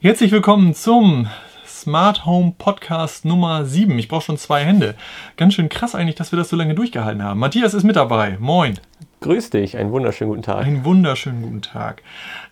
Herzlich 0.00 0.30
willkommen 0.30 0.74
zum 0.74 1.26
Smart 1.66 2.24
Home 2.24 2.54
Podcast 2.56 3.24
Nummer 3.24 3.64
7. 3.64 3.98
Ich 3.98 4.06
brauche 4.06 4.26
schon 4.26 4.38
zwei 4.38 4.64
Hände. 4.64 4.94
Ganz 5.36 5.54
schön 5.54 5.68
krass 5.68 5.96
eigentlich, 5.96 6.14
dass 6.14 6.30
wir 6.30 6.36
das 6.36 6.50
so 6.50 6.54
lange 6.54 6.76
durchgehalten 6.76 7.20
haben. 7.20 7.40
Matthias 7.40 7.74
ist 7.74 7.82
mit 7.82 7.96
dabei. 7.96 8.36
Moin. 8.38 8.78
Grüß 9.22 9.50
dich, 9.50 9.76
einen 9.76 9.90
wunderschönen 9.90 10.30
guten 10.30 10.42
Tag. 10.42 10.64
Einen 10.64 10.84
wunderschönen 10.84 11.42
guten 11.42 11.62
Tag. 11.62 12.04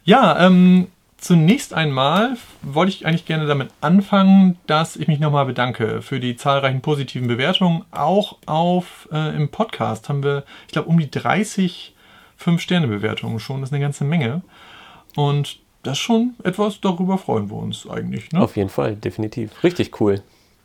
Ja, 0.03 0.45
ähm, 0.45 0.89
zunächst 1.19 1.73
einmal 1.73 2.37
wollte 2.63 2.91
ich 2.91 3.07
eigentlich 3.07 3.27
gerne 3.27 3.47
damit 3.47 3.69
anfangen, 3.81 4.59
dass 4.67 4.97
ich 4.97 5.07
mich 5.07 5.21
nochmal 5.21 5.47
bedanke 5.47 6.03
für 6.03 6.19
die 6.19 6.35
zahlreichen 6.35 6.81
positiven 6.81 7.29
Bewertungen. 7.29 7.85
Auch 7.93 8.39
auf 8.47 9.09
äh, 9.13 9.37
im 9.37 9.53
Podcast 9.53 10.09
haben 10.09 10.25
wir, 10.25 10.43
ich 10.67 10.73
glaube, 10.73 10.89
um 10.89 10.99
die 10.99 11.13
30 11.13 11.95
5-Sterne-Bewertungen 12.41 13.39
schon. 13.39 13.61
Das 13.61 13.69
ist 13.69 13.73
eine 13.73 13.85
ganze 13.85 14.03
Menge. 14.03 14.43
Und 15.15 15.61
das 15.87 15.99
ist 15.99 16.03
schon 16.03 16.35
etwas, 16.43 16.81
darüber 16.81 17.19
freuen 17.19 17.49
wir 17.51 17.57
uns 17.57 17.89
eigentlich. 17.89 18.33
Ne? 18.33 18.41
Auf 18.41 18.57
jeden 18.57 18.69
Fall, 18.69 18.97
definitiv. 18.97 19.63
Richtig 19.63 20.01
cool. 20.01 20.23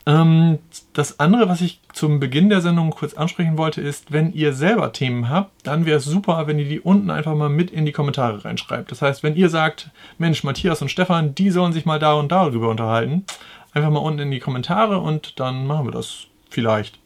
Ähm, 0.08 0.58
das 0.94 1.20
andere, 1.20 1.48
was 1.48 1.62
ich 1.62 1.80
zum 1.94 2.20
Beginn 2.20 2.50
der 2.50 2.62
Sendung 2.62 2.90
kurz 2.90 3.14
ansprechen 3.14 3.58
wollte, 3.58 3.82
ist, 3.82 4.12
wenn 4.12 4.34
ihr 4.34 4.54
selber 4.54 4.94
Themen 4.94 5.30
habt, 5.30 5.52
dann 5.68 5.86
wäre 5.86 5.98
es 5.98 6.06
super, 6.06 6.48
wenn 6.48 6.58
ihr 6.58 6.68
die 6.68 6.80
unten 6.80 7.12
einfach 7.12 7.36
mal 7.36 7.50
mit 7.50 7.70
in 7.70 7.86
die 7.86 7.92
Kommentare 7.92 8.44
reinschreibt. 8.44 8.92
Das 8.92 9.04
heißt, 9.04 9.22
wenn 9.22 9.36
ihr 9.36 9.50
sagt, 9.50 9.92
Mensch, 10.18 10.44
Matthias 10.44 10.82
und 10.82 10.90
Stefan, 10.90 11.36
die 11.36 11.52
sollen 11.52 11.74
sich 11.74 11.86
mal 11.86 12.00
da 12.00 12.14
und 12.14 12.32
darüber 12.32 12.70
unterhalten, 12.70 13.26
einfach 13.74 13.92
mal 13.92 14.00
unten 14.00 14.22
in 14.22 14.32
die 14.32 14.40
Kommentare 14.40 15.00
und 15.00 15.40
dann 15.40 15.68
machen 15.68 15.86
wir 15.86 15.92
das 15.92 16.26
vielleicht. 16.50 16.98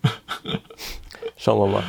Schauen 1.38 1.60
wir 1.60 1.68
mal. 1.68 1.84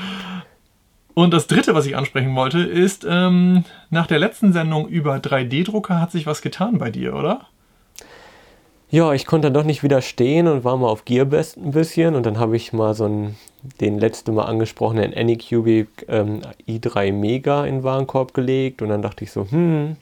Und 1.19 1.33
das 1.33 1.47
dritte, 1.47 1.75
was 1.75 1.87
ich 1.87 1.97
ansprechen 1.97 2.37
wollte, 2.37 2.59
ist, 2.59 3.07
ähm, 3.09 3.65
nach 3.89 4.07
der 4.07 4.19
letzten 4.19 4.53
Sendung 4.53 4.87
über 4.87 5.15
3D-Drucker 5.17 5.99
hat 5.99 6.13
sich 6.13 6.27
was 6.27 6.43
getan 6.43 6.77
bei 6.77 6.91
dir, 6.91 7.15
oder? 7.15 7.47
Ja, 8.91 9.15
ich 9.15 9.25
konnte 9.25 9.51
doch 9.51 9.65
nicht 9.65 9.83
widerstehen 9.83 10.47
und 10.47 10.63
war 10.63 10.77
mal 10.77 10.89
auf 10.89 11.07
Gearbest 11.07 11.57
ein 11.57 11.71
bisschen 11.71 12.17
und 12.17 12.27
dann 12.27 12.39
habe 12.39 12.55
ich 12.55 12.75
mal 12.75 12.93
so 12.93 13.07
einen, 13.07 13.37
den 13.81 13.99
letzten 13.99 14.35
Mal 14.35 14.45
angesprochenen 14.45 15.15
Anycubic 15.15 15.89
ähm, 16.09 16.43
i3 16.69 17.15
Mega 17.15 17.65
in 17.65 17.77
den 17.77 17.83
Warenkorb 17.83 18.35
gelegt 18.35 18.83
und 18.83 18.91
dann 18.91 19.01
dachte 19.01 19.25
ich 19.25 19.33
so, 19.33 19.47
hm, 19.51 19.97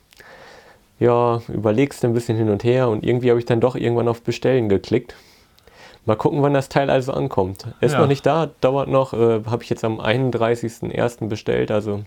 ja, 0.98 1.40
überlegst 1.46 2.04
ein 2.04 2.12
bisschen 2.12 2.36
hin 2.36 2.48
und 2.48 2.64
her 2.64 2.88
und 2.88 3.04
irgendwie 3.04 3.30
habe 3.30 3.38
ich 3.38 3.46
dann 3.46 3.60
doch 3.60 3.76
irgendwann 3.76 4.08
auf 4.08 4.22
Bestellen 4.22 4.68
geklickt 4.68 5.14
Mal 6.06 6.16
gucken, 6.16 6.42
wann 6.42 6.54
das 6.54 6.68
Teil 6.68 6.90
also 6.90 7.12
ankommt. 7.12 7.66
Ist 7.80 7.92
ja. 7.92 8.00
noch 8.00 8.06
nicht 8.08 8.26
da, 8.26 8.50
dauert 8.60 8.88
noch. 8.88 9.14
Äh, 9.14 9.42
Habe 9.46 9.62
ich 9.62 9.70
jetzt 9.70 9.84
am 9.84 10.00
31.01. 10.00 11.28
bestellt, 11.28 11.70
also 11.70 12.04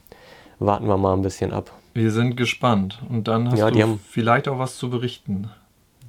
warten 0.59 0.87
wir 0.87 0.97
mal 0.97 1.13
ein 1.13 1.21
bisschen 1.21 1.51
ab. 1.51 1.71
Wir 1.93 2.11
sind 2.11 2.37
gespannt. 2.37 2.99
Und 3.09 3.27
dann 3.27 3.49
hast 3.51 3.59
ja, 3.59 3.71
du 3.71 3.81
haben, 3.81 3.99
vielleicht 4.07 4.47
auch 4.47 4.59
was 4.59 4.77
zu 4.77 4.89
berichten. 4.89 5.49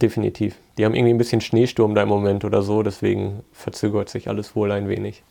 Definitiv. 0.01 0.57
Die 0.77 0.85
haben 0.85 0.95
irgendwie 0.95 1.15
ein 1.15 1.19
bisschen 1.19 1.41
Schneesturm 1.41 1.95
da 1.95 2.03
im 2.03 2.09
Moment 2.09 2.45
oder 2.45 2.63
so, 2.63 2.83
deswegen 2.83 3.43
verzögert 3.53 4.09
sich 4.09 4.29
alles 4.29 4.55
wohl 4.55 4.71
ein 4.71 4.89
wenig. 4.89 5.23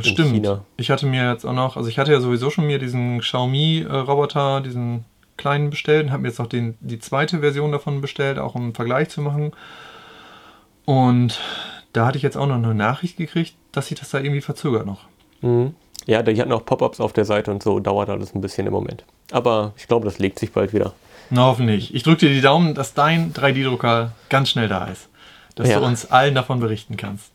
Stimmt. 0.00 0.30
China. 0.30 0.64
Ich 0.76 0.90
hatte 0.90 1.06
mir 1.06 1.30
jetzt 1.30 1.44
auch 1.44 1.52
noch, 1.52 1.76
also 1.76 1.88
ich 1.88 1.98
hatte 1.98 2.12
ja 2.12 2.20
sowieso 2.20 2.50
schon 2.50 2.66
mir 2.66 2.78
diesen 2.78 3.20
Xiaomi-Roboter, 3.20 4.60
diesen 4.60 5.04
kleinen 5.36 5.70
bestellt 5.70 6.06
und 6.06 6.12
habe 6.12 6.22
mir 6.22 6.28
jetzt 6.28 6.40
auch 6.40 6.46
den, 6.46 6.76
die 6.80 7.00
zweite 7.00 7.40
Version 7.40 7.72
davon 7.72 8.00
bestellt, 8.00 8.38
auch 8.38 8.54
um 8.54 8.62
einen 8.62 8.74
Vergleich 8.74 9.08
zu 9.08 9.20
machen. 9.22 9.52
Und 10.84 11.40
da 11.92 12.06
hatte 12.06 12.16
ich 12.16 12.22
jetzt 12.22 12.36
auch 12.36 12.46
noch 12.46 12.56
eine 12.56 12.74
Nachricht 12.74 13.16
gekriegt, 13.16 13.54
dass 13.72 13.88
sich 13.88 13.98
das 13.98 14.10
da 14.10 14.18
irgendwie 14.18 14.40
verzögert 14.40 14.86
noch. 14.86 15.04
Mhm. 15.40 15.74
Ja, 16.06 16.22
die 16.22 16.40
hatten 16.40 16.52
auch 16.52 16.64
Pop-ups 16.64 17.00
auf 17.00 17.12
der 17.12 17.24
Seite 17.24 17.50
und 17.50 17.62
so, 17.62 17.78
dauert 17.78 18.08
alles 18.08 18.34
ein 18.34 18.40
bisschen 18.40 18.66
im 18.66 18.72
Moment. 18.72 19.04
Aber 19.30 19.72
ich 19.76 19.86
glaube, 19.86 20.04
das 20.04 20.18
legt 20.18 20.38
sich 20.38 20.52
bald 20.52 20.72
wieder. 20.72 20.94
Na, 21.30 21.42
hoffentlich. 21.42 21.94
Ich 21.94 22.02
drücke 22.02 22.26
dir 22.26 22.34
die 22.34 22.40
Daumen, 22.40 22.74
dass 22.74 22.94
dein 22.94 23.32
3D-Drucker 23.32 24.12
ganz 24.28 24.50
schnell 24.50 24.68
da 24.68 24.86
ist. 24.86 25.08
Dass 25.54 25.68
ja. 25.68 25.78
du 25.78 25.86
uns 25.86 26.10
allen 26.10 26.34
davon 26.34 26.60
berichten 26.60 26.96
kannst. 26.96 27.32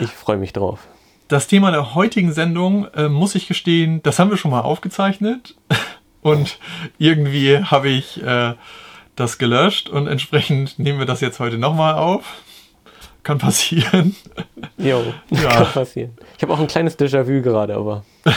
Ich 0.00 0.10
freue 0.10 0.36
mich 0.36 0.52
drauf. 0.52 0.80
Das 1.28 1.46
Thema 1.46 1.70
der 1.70 1.94
heutigen 1.94 2.32
Sendung, 2.32 2.86
äh, 2.94 3.08
muss 3.08 3.34
ich 3.34 3.48
gestehen, 3.48 4.02
das 4.02 4.18
haben 4.18 4.30
wir 4.30 4.36
schon 4.36 4.50
mal 4.50 4.60
aufgezeichnet. 4.60 5.54
Und 6.22 6.58
irgendwie 6.98 7.58
habe 7.58 7.88
ich 7.88 8.22
äh, 8.22 8.54
das 9.16 9.38
gelöscht 9.38 9.88
und 9.88 10.06
entsprechend 10.06 10.78
nehmen 10.78 10.98
wir 10.98 11.06
das 11.06 11.20
jetzt 11.20 11.40
heute 11.40 11.56
nochmal 11.56 11.94
auf. 11.94 12.24
Kann 13.22 13.38
passieren. 13.38 14.16
Jo, 14.78 15.02
ja. 15.30 15.48
kann 15.50 15.66
passieren. 15.66 16.16
Ich 16.36 16.42
habe 16.42 16.54
auch 16.54 16.58
ein 16.58 16.66
kleines 16.66 16.98
Déjà-vu 16.98 17.42
gerade, 17.42 17.74
aber. 17.74 18.02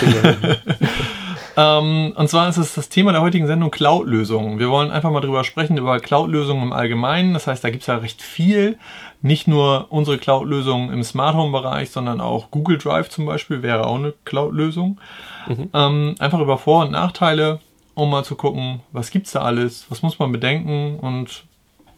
ähm, 1.58 2.14
und 2.18 2.30
zwar 2.30 2.50
ist 2.50 2.58
es 2.58 2.74
das 2.74 2.90
Thema 2.90 3.14
der 3.14 3.22
heutigen 3.22 3.48
Sendung 3.48 3.72
Cloud-Lösungen. 3.72 4.60
Wir 4.60 4.70
wollen 4.70 4.92
einfach 4.92 5.10
mal 5.10 5.22
drüber 5.22 5.46
sprechen, 5.46 5.78
über 5.78 5.98
Cloud-Lösungen 6.02 6.64
im 6.64 6.74
Allgemeinen. 6.74 7.34
Das 7.34 7.48
heißt, 7.48 7.64
da 7.64 7.70
gibt 7.70 7.84
es 7.84 7.88
ja 7.88 7.96
recht 7.96 8.22
viel. 8.22 8.78
Nicht 9.22 9.48
nur 9.48 9.88
unsere 9.90 10.18
Cloud-Lösungen 10.18 10.92
im 10.92 11.02
Smart 11.04 11.36
Home-Bereich, 11.36 11.92
sondern 11.92 12.20
auch 12.20 12.52
Google 12.52 12.78
Drive 12.78 13.10
zum 13.10 13.26
Beispiel 13.26 13.62
wäre 13.62 13.88
auch 13.88 13.96
eine 13.96 14.14
Cloud-Lösung. 14.26 15.00
Mhm. 15.48 15.70
Ähm, 15.74 16.16
einfach 16.20 16.40
über 16.40 16.58
Vor- 16.58 16.84
und 16.84 16.92
Nachteile, 16.92 17.60
um 17.94 18.10
mal 18.10 18.26
zu 18.26 18.36
gucken, 18.36 18.82
was 18.92 19.12
gibt 19.12 19.28
es 19.28 19.34
da 19.34 19.44
alles, 19.44 19.86
was 19.90 20.02
muss 20.02 20.20
man 20.20 20.34
bedenken 20.34 21.00
und 21.00 21.46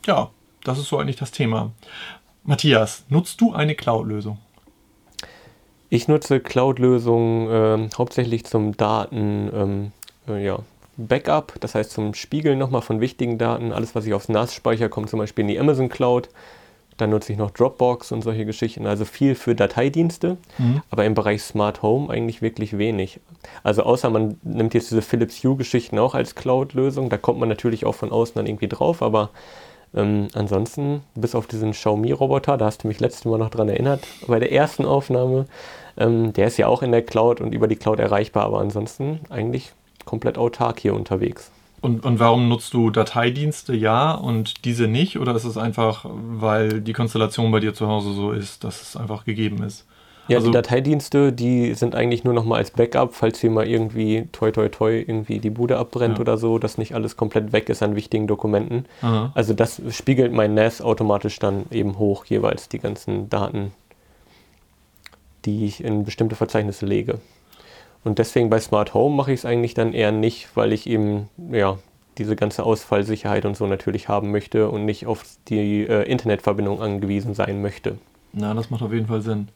ja, 0.05 0.29
das 0.63 0.77
ist 0.77 0.89
so 0.89 0.99
eigentlich 0.99 1.15
das 1.15 1.31
Thema. 1.31 1.71
Matthias, 2.47 3.05
nutzt 3.09 3.41
du 3.41 3.53
eine 3.53 3.73
Cloud-Lösung? 3.73 4.37
Ich 5.89 6.07
nutze 6.07 6.39
Cloud-Lösungen 6.39 7.89
äh, 7.89 7.89
hauptsächlich 7.97 8.45
zum 8.45 8.77
Daten, 8.77 9.49
ähm, 9.51 9.91
äh, 10.27 10.45
ja, 10.45 10.59
Backup, 10.95 11.55
das 11.59 11.73
heißt 11.73 11.91
zum 11.91 12.13
Spiegeln 12.13 12.59
nochmal 12.59 12.83
von 12.83 13.01
wichtigen 13.01 13.39
Daten. 13.39 13.71
Alles, 13.71 13.95
was 13.95 14.05
ich 14.05 14.13
aufs 14.13 14.29
NAS 14.29 14.53
speichere, 14.53 14.89
kommt 14.89 15.09
zum 15.09 15.19
Beispiel 15.19 15.41
in 15.41 15.47
die 15.49 15.59
Amazon 15.59 15.89
Cloud. 15.89 16.29
Dann 16.97 17.09
nutze 17.09 17.33
ich 17.33 17.37
noch 17.37 17.51
Dropbox 17.51 18.11
und 18.11 18.21
solche 18.21 18.45
Geschichten. 18.45 18.85
Also 18.85 19.05
viel 19.05 19.35
für 19.35 19.55
Dateidienste, 19.55 20.37
mhm. 20.59 20.81
aber 20.91 21.03
im 21.03 21.15
Bereich 21.15 21.41
Smart 21.41 21.81
Home 21.81 22.09
eigentlich 22.09 22.41
wirklich 22.41 22.77
wenig. 22.77 23.19
Also 23.63 23.83
außer 23.83 24.09
man 24.11 24.39
nimmt 24.43 24.73
jetzt 24.75 24.91
diese 24.91 25.01
Philips 25.01 25.43
Hue-Geschichten 25.43 25.97
auch 25.97 26.13
als 26.13 26.35
Cloud-Lösung. 26.35 27.09
Da 27.09 27.17
kommt 27.17 27.39
man 27.39 27.49
natürlich 27.49 27.85
auch 27.85 27.95
von 27.95 28.11
außen 28.11 28.35
dann 28.35 28.45
irgendwie 28.45 28.69
drauf, 28.69 29.01
aber 29.01 29.31
ähm, 29.95 30.27
ansonsten, 30.33 31.01
bis 31.15 31.35
auf 31.35 31.47
diesen 31.47 31.71
Xiaomi-Roboter, 31.71 32.57
da 32.57 32.65
hast 32.65 32.83
du 32.83 32.87
mich 32.87 32.99
letztes 32.99 33.25
Mal 33.25 33.39
noch 33.39 33.49
dran 33.49 33.69
erinnert, 33.69 34.01
bei 34.27 34.39
der 34.39 34.51
ersten 34.51 34.85
Aufnahme, 34.85 35.45
ähm, 35.97 36.33
der 36.33 36.47
ist 36.47 36.57
ja 36.57 36.67
auch 36.67 36.81
in 36.81 36.91
der 36.91 37.01
Cloud 37.01 37.41
und 37.41 37.53
über 37.53 37.67
die 37.67 37.77
Cloud 37.77 37.99
erreichbar, 37.99 38.45
aber 38.45 38.59
ansonsten 38.59 39.21
eigentlich 39.29 39.71
komplett 40.05 40.37
autark 40.37 40.79
hier 40.79 40.93
unterwegs. 40.93 41.51
Und, 41.81 42.03
und 42.03 42.19
warum 42.19 42.49
nutzt 42.49 42.73
du 42.73 42.89
Dateidienste 42.89 43.75
ja 43.75 44.13
und 44.13 44.65
diese 44.65 44.87
nicht? 44.87 45.19
Oder 45.19 45.35
ist 45.35 45.43
es 45.43 45.57
einfach, 45.57 46.05
weil 46.09 46.81
die 46.81 46.93
Konstellation 46.93 47.51
bei 47.51 47.59
dir 47.59 47.73
zu 47.73 47.87
Hause 47.87 48.11
so 48.13 48.31
ist, 48.31 48.63
dass 48.63 48.81
es 48.81 48.97
einfach 48.97 49.23
gegeben 49.23 49.61
ist? 49.63 49.85
Ja, 50.27 50.37
also, 50.37 50.49
die 50.49 50.53
Dateidienste, 50.53 51.31
die 51.31 51.73
sind 51.73 51.95
eigentlich 51.95 52.23
nur 52.23 52.33
noch 52.33 52.45
mal 52.45 52.57
als 52.57 52.71
Backup, 52.71 53.13
falls 53.13 53.39
hier 53.39 53.51
mal 53.51 53.67
irgendwie 53.67 54.27
toi 54.31 54.51
toi 54.51 54.69
toi 54.69 54.97
irgendwie 54.99 55.39
die 55.39 55.51
Bude 55.51 55.77
abbrennt 55.77 56.17
ja. 56.17 56.21
oder 56.21 56.37
so, 56.37 56.57
dass 56.57 56.77
nicht 56.77 56.95
alles 56.95 57.15
komplett 57.15 57.53
weg 57.53 57.69
ist 57.69 57.83
an 57.83 57.95
wichtigen 57.95 58.27
Dokumenten. 58.27 58.85
Aha. 59.01 59.31
Also 59.35 59.53
das 59.53 59.81
spiegelt 59.91 60.33
mein 60.33 60.55
NAS 60.55 60.81
automatisch 60.81 61.37
dann 61.39 61.65
eben 61.69 61.99
hoch, 61.99 62.25
jeweils 62.25 62.69
die 62.69 62.79
ganzen 62.79 63.29
Daten, 63.29 63.71
die 65.45 65.65
ich 65.65 65.83
in 65.83 66.03
bestimmte 66.03 66.35
Verzeichnisse 66.35 66.85
lege. 66.85 67.19
Und 68.03 68.19
deswegen 68.19 68.49
bei 68.49 68.59
Smart 68.59 68.93
Home 68.93 69.15
mache 69.15 69.31
ich 69.31 69.39
es 69.39 69.45
eigentlich 69.45 69.73
dann 69.73 69.93
eher 69.93 70.11
nicht, 70.11 70.55
weil 70.55 70.73
ich 70.73 70.87
eben 70.87 71.29
ja 71.51 71.77
diese 72.17 72.35
ganze 72.35 72.63
Ausfallsicherheit 72.63 73.45
und 73.45 73.57
so 73.57 73.67
natürlich 73.67 74.07
haben 74.07 74.31
möchte 74.31 74.69
und 74.69 74.85
nicht 74.85 75.05
auf 75.05 75.23
die 75.49 75.81
äh, 75.81 76.03
Internetverbindung 76.03 76.81
angewiesen 76.81 77.33
sein 77.33 77.61
möchte. 77.61 77.97
Na, 78.31 78.53
das 78.53 78.69
macht 78.69 78.81
auf 78.81 78.93
jeden 78.93 79.07
Fall 79.07 79.21
Sinn. 79.21 79.49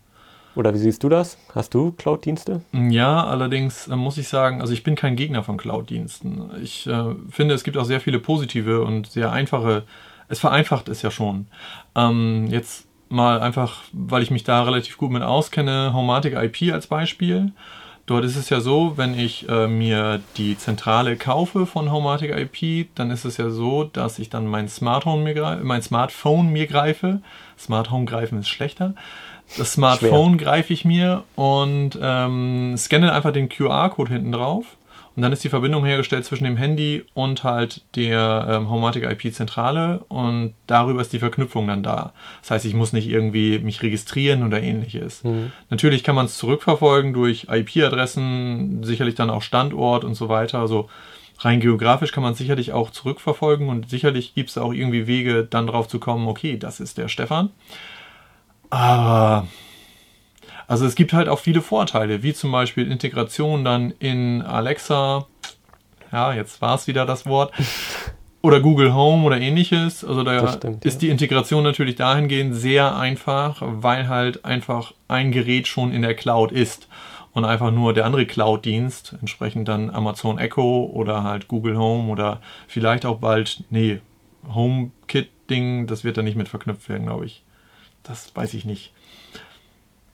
Oder 0.55 0.73
wie 0.73 0.79
siehst 0.79 1.03
du 1.03 1.09
das? 1.09 1.37
Hast 1.53 1.73
du 1.73 1.91
Cloud-Dienste? 1.91 2.61
Ja, 2.73 3.23
allerdings 3.25 3.87
äh, 3.87 3.95
muss 3.95 4.17
ich 4.17 4.27
sagen, 4.27 4.61
also 4.61 4.73
ich 4.73 4.83
bin 4.83 4.95
kein 4.95 5.15
Gegner 5.15 5.43
von 5.43 5.57
Cloud-Diensten. 5.57 6.51
Ich 6.61 6.87
äh, 6.87 7.15
finde, 7.29 7.53
es 7.53 7.63
gibt 7.63 7.77
auch 7.77 7.85
sehr 7.85 8.01
viele 8.01 8.19
positive 8.19 8.81
und 8.81 9.07
sehr 9.07 9.31
einfache. 9.31 9.83
Es 10.27 10.39
vereinfacht 10.39 10.89
es 10.89 11.01
ja 11.01 11.11
schon. 11.11 11.47
Ähm, 11.95 12.47
jetzt 12.49 12.87
mal 13.09 13.41
einfach, 13.41 13.83
weil 13.91 14.23
ich 14.23 14.31
mich 14.31 14.43
da 14.43 14.63
relativ 14.63 14.97
gut 14.97 15.11
mit 15.11 15.23
auskenne, 15.23 15.93
Homatic 15.93 16.33
IP 16.33 16.73
als 16.73 16.87
Beispiel. 16.87 17.51
Dort 18.09 18.25
ist 18.25 18.35
es 18.35 18.49
ja 18.49 18.59
so, 18.59 18.93
wenn 18.95 19.17
ich 19.17 19.47
äh, 19.47 19.67
mir 19.67 20.19
die 20.37 20.57
Zentrale 20.57 21.15
kaufe 21.15 21.67
von 21.67 21.91
Homatic 21.91 22.31
IP, 22.31 22.89
dann 22.95 23.11
ist 23.11 23.23
es 23.23 23.37
ja 23.37 23.51
so, 23.51 23.83
dass 23.83 24.17
ich 24.17 24.29
dann 24.29 24.47
mein 24.47 24.67
Smartphone 24.67 25.23
mir, 25.23 25.59
mein 25.61 25.83
Smartphone 25.83 26.51
mir 26.51 26.65
greife. 26.65 27.21
Smart 27.57 27.91
Home 27.91 28.05
greifen 28.05 28.39
ist 28.39 28.49
schlechter 28.49 28.95
das 29.57 29.73
Smartphone 29.73 30.37
greife 30.37 30.73
ich 30.73 30.85
mir 30.85 31.23
und 31.35 31.97
ähm, 32.01 32.75
scanne 32.77 33.13
einfach 33.13 33.31
den 33.31 33.49
QR-Code 33.49 34.13
hinten 34.13 34.31
drauf. 34.31 34.65
Und 35.19 35.23
dann 35.23 35.33
ist 35.33 35.43
die 35.43 35.49
Verbindung 35.49 35.83
hergestellt 35.83 36.23
zwischen 36.23 36.45
dem 36.45 36.55
Handy 36.55 37.03
und 37.13 37.43
halt 37.43 37.81
der 37.97 38.47
ähm, 38.49 38.69
Homematic 38.69 39.03
IP-Zentrale 39.03 40.05
und 40.07 40.53
darüber 40.65 41.01
ist 41.01 41.11
die 41.11 41.19
Verknüpfung 41.19 41.67
dann 41.67 41.83
da. 41.83 42.13
Das 42.39 42.51
heißt, 42.51 42.65
ich 42.65 42.73
muss 42.73 42.93
nicht 42.93 43.09
irgendwie 43.09 43.59
mich 43.59 43.81
registrieren 43.81 44.43
oder 44.43 44.63
ähnliches. 44.63 45.25
Mhm. 45.25 45.51
Natürlich 45.69 46.05
kann 46.05 46.15
man 46.15 46.27
es 46.27 46.37
zurückverfolgen 46.37 47.11
durch 47.11 47.47
IP-Adressen, 47.51 48.81
sicherlich 48.85 49.15
dann 49.15 49.29
auch 49.29 49.41
Standort 49.41 50.05
und 50.05 50.15
so 50.15 50.29
weiter. 50.29 50.59
Also 50.59 50.89
rein 51.39 51.59
geografisch 51.59 52.13
kann 52.13 52.23
man 52.23 52.33
sicherlich 52.33 52.71
auch 52.71 52.89
zurückverfolgen 52.89 53.67
und 53.67 53.89
sicherlich 53.89 54.35
gibt 54.35 54.51
es 54.51 54.57
auch 54.57 54.71
irgendwie 54.71 55.05
Wege, 55.05 55.43
dann 55.43 55.67
drauf 55.67 55.89
zu 55.89 55.99
kommen, 55.99 56.29
okay, 56.29 56.55
das 56.55 56.79
ist 56.79 56.97
der 56.97 57.09
Stefan. 57.09 57.49
Aber 58.69 59.47
also 60.69 60.85
es 60.85 60.93
gibt 60.93 61.13
halt 61.13 61.27
auch 61.27 61.39
viele 61.39 61.61
Vorteile, 61.61 62.21
wie 62.21 62.31
zum 62.31 62.51
Beispiel 62.51 62.91
Integration 62.91 63.65
dann 63.65 63.91
in 63.97 64.43
Alexa. 64.43 65.25
Ja, 66.11 66.31
jetzt 66.31 66.61
war 66.61 66.75
es 66.75 66.85
wieder 66.85 67.07
das 67.07 67.25
Wort. 67.25 67.51
Oder 68.41 68.61
Google 68.61 68.93
Home 68.93 69.25
oder 69.25 69.37
ähnliches. 69.41 70.05
Also 70.05 70.23
da 70.23 70.47
stimmt, 70.47 70.85
ist 70.85 70.93
ja. 70.93 70.99
die 70.99 71.09
Integration 71.09 71.61
natürlich 71.61 71.95
dahingehend 71.95 72.55
sehr 72.55 72.95
einfach, 72.95 73.57
weil 73.61 74.07
halt 74.07 74.45
einfach 74.45 74.93
ein 75.09 75.33
Gerät 75.33 75.67
schon 75.67 75.91
in 75.91 76.03
der 76.03 76.13
Cloud 76.13 76.53
ist 76.53 76.87
und 77.33 77.43
einfach 77.43 77.69
nur 77.69 77.93
der 77.93 78.05
andere 78.05 78.25
Cloud-Dienst, 78.25 79.17
entsprechend 79.19 79.67
dann 79.67 79.89
Amazon 79.89 80.37
Echo 80.37 80.85
oder 80.85 81.23
halt 81.23 81.49
Google 81.49 81.77
Home 81.77 82.09
oder 82.09 82.39
vielleicht 82.69 83.05
auch 83.05 83.17
bald, 83.17 83.65
nee, 83.71 83.99
HomeKit-Ding, 84.47 85.87
das 85.87 86.05
wird 86.05 86.15
da 86.15 86.21
nicht 86.21 86.37
mit 86.37 86.47
verknüpft 86.47 86.87
werden, 86.87 87.07
glaube 87.07 87.25
ich. 87.25 87.43
Das 88.03 88.33
weiß 88.33 88.53
ich 88.53 88.63
nicht. 88.63 88.93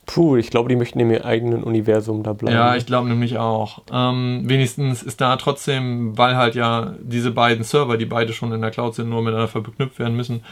Puh, 0.05 0.37
ich 0.37 0.49
glaube, 0.49 0.69
die 0.69 0.75
möchten 0.75 0.99
in 0.99 1.09
ihrem 1.09 1.23
eigenen 1.23 1.63
Universum 1.63 2.21
da 2.21 2.33
bleiben. 2.33 2.55
Ja, 2.55 2.75
ich 2.75 2.85
glaube 2.85 3.09
nämlich 3.09 3.37
auch. 3.37 3.81
Ähm, 3.91 4.43
wenigstens 4.45 5.01
ist 5.01 5.19
da 5.19 5.35
trotzdem, 5.37 6.17
weil 6.17 6.35
halt 6.35 6.55
ja 6.55 6.93
diese 7.01 7.31
beiden 7.31 7.63
Server, 7.63 7.97
die 7.97 8.05
beide 8.05 8.33
schon 8.33 8.51
in 8.51 8.61
der 8.61 8.71
Cloud 8.71 8.95
sind, 8.95 9.09
nur 9.09 9.21
miteinander 9.21 9.47
verknüpft 9.47 9.97
werden 9.97 10.15
müssen, 10.15 10.43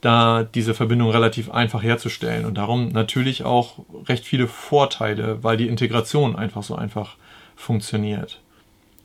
da 0.00 0.44
diese 0.44 0.74
Verbindung 0.74 1.10
relativ 1.10 1.50
einfach 1.50 1.82
herzustellen 1.82 2.46
und 2.46 2.54
darum 2.56 2.88
natürlich 2.88 3.44
auch 3.44 3.80
recht 4.06 4.24
viele 4.24 4.46
Vorteile, 4.46 5.42
weil 5.42 5.56
die 5.56 5.68
Integration 5.68 6.36
einfach 6.36 6.62
so 6.62 6.74
einfach 6.74 7.16
funktioniert. 7.56 8.39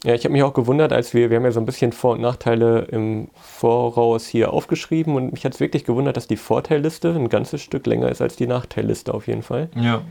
Ja, 0.06 0.14
ich 0.14 0.24
habe 0.24 0.34
mich 0.34 0.44
auch 0.44 0.54
gewundert, 0.54 0.94
als 0.94 1.16
wir, 1.16 1.32
wir 1.32 1.38
haben 1.38 1.46
ja 1.46 1.52
so 1.52 1.60
ein 1.60 1.66
bisschen 1.66 1.92
Vor- 1.92 2.14
und 2.14 2.22
Nachteile 2.22 2.82
im 2.92 3.28
Voraus 3.42 4.28
hier 4.28 4.54
aufgeschrieben 4.54 5.16
und 5.16 5.34
mich 5.34 5.44
hat 5.46 5.56
es 5.56 5.60
wirklich 5.60 5.84
gewundert, 5.84 6.16
dass 6.16 6.28
die 6.28 6.38
Vorteilliste 6.38 7.10
ein 7.10 7.28
ganzes 7.28 7.64
Stück 7.64 7.88
länger 7.88 8.10
ist 8.10 8.22
als 8.22 8.36
die 8.36 8.46
Nachteilliste 8.46 9.16
auf 9.16 9.28
jeden 9.28 9.42
Fall. 9.42 9.68
Ja. 9.76 10.04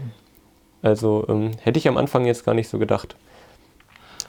Also 0.82 1.24
ähm, 1.28 1.52
hätte 1.62 1.78
ich 1.78 1.86
am 1.86 1.96
Anfang 1.96 2.26
jetzt 2.26 2.44
gar 2.44 2.54
nicht 2.54 2.68
so 2.68 2.80
gedacht. 2.80 3.14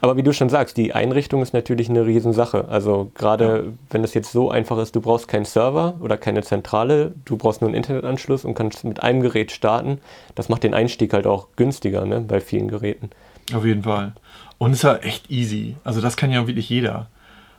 Aber 0.02 0.18
wie 0.18 0.24
du 0.24 0.34
schon 0.34 0.50
sagst, 0.50 0.78
die 0.78 0.94
Einrichtung 0.94 1.42
ist 1.42 1.56
natürlich 1.56 1.90
eine 1.90 2.06
Riesensache. 2.06 2.68
Also 2.68 3.10
gerade 3.16 3.64
ja. 3.66 3.74
wenn 3.90 4.04
es 4.04 4.14
jetzt 4.14 4.32
so 4.32 4.52
einfach 4.52 4.78
ist, 4.78 4.96
du 4.96 5.02
brauchst 5.02 5.28
keinen 5.28 5.46
Server 5.46 5.96
oder 6.00 6.16
keine 6.16 6.44
Zentrale, 6.44 7.16
du 7.26 7.38
brauchst 7.38 7.62
nur 7.62 7.70
einen 7.70 7.78
Internetanschluss 7.78 8.46
und 8.46 8.54
kannst 8.54 8.84
mit 8.84 9.02
einem 9.02 9.22
Gerät 9.22 9.52
starten. 9.52 10.00
Das 10.36 10.48
macht 10.48 10.62
den 10.62 10.76
Einstieg 10.76 11.12
halt 11.12 11.26
auch 11.26 11.48
günstiger 11.56 12.06
ne, 12.06 12.22
bei 12.22 12.40
vielen 12.40 12.68
Geräten. 12.68 13.10
Auf 13.54 13.66
jeden 13.66 13.84
Fall. 13.84 14.14
Und 14.58 14.72
es 14.72 14.78
ist 14.78 14.84
ja 14.84 14.96
echt 14.98 15.30
easy. 15.30 15.76
Also 15.84 16.02
das 16.02 16.18
kann 16.18 16.32
ja 16.32 16.48
wirklich 16.48 16.70
jeder. 16.70 17.08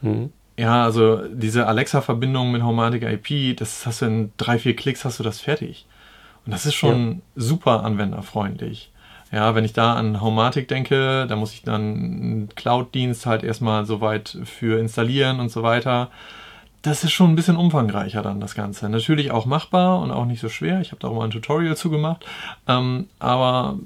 Mhm. 0.03 0.33
Ja, 0.59 0.85
also 0.85 1.29
diese 1.29 1.67
Alexa-Verbindung 1.67 2.51
mit 2.51 2.63
Homatic 2.63 3.03
IP, 3.03 3.57
das 3.57 3.85
hast 3.85 4.01
du 4.01 4.07
in 4.07 4.33
drei, 4.39 4.59
vier 4.59 4.75
Klicks 4.75 5.05
hast 5.05 5.19
du 5.19 5.23
das 5.23 5.41
fertig. 5.41 5.87
Und 6.47 6.53
das 6.53 6.65
ist 6.65 6.75
schon 6.75 7.13
ja. 7.13 7.21
super 7.37 7.85
anwenderfreundlich. 7.85 8.91
Ja, 9.33 9.55
wenn 9.55 9.65
ich 9.65 9.73
da 9.73 9.95
an 9.95 10.21
Homematic 10.21 10.69
denke, 10.69 11.27
da 11.27 11.37
muss 11.37 11.53
ich 11.53 11.63
dann 11.63 11.83
einen 11.83 12.49
Cloud-Dienst 12.55 13.27
halt 13.27 13.43
erstmal 13.43 13.85
soweit 13.85 14.39
für 14.45 14.79
installieren 14.79 15.41
und 15.41 15.51
so 15.51 15.63
weiter. 15.63 16.11
Das 16.83 17.03
ist 17.03 17.11
schon 17.13 17.33
ein 17.33 17.37
bisschen 17.37 17.57
umfangreicher 17.57 18.23
dann 18.23 18.41
das 18.41 18.55
Ganze. 18.55 18.89
Natürlich 18.89 19.33
auch 19.33 19.45
machbar 19.45 20.01
und 20.01 20.13
auch 20.13 20.25
nicht 20.25 20.41
so 20.41 20.49
schwer. 20.49 20.81
Ich 20.81 20.93
habe 20.93 21.01
da 21.01 21.09
auch 21.09 21.17
mal 21.17 21.25
ein 21.25 21.33
Tutorial 21.33 21.77
zu 21.77 21.91
gemacht. 21.91 22.25
Ähm, 22.69 23.09
aber 23.19 23.79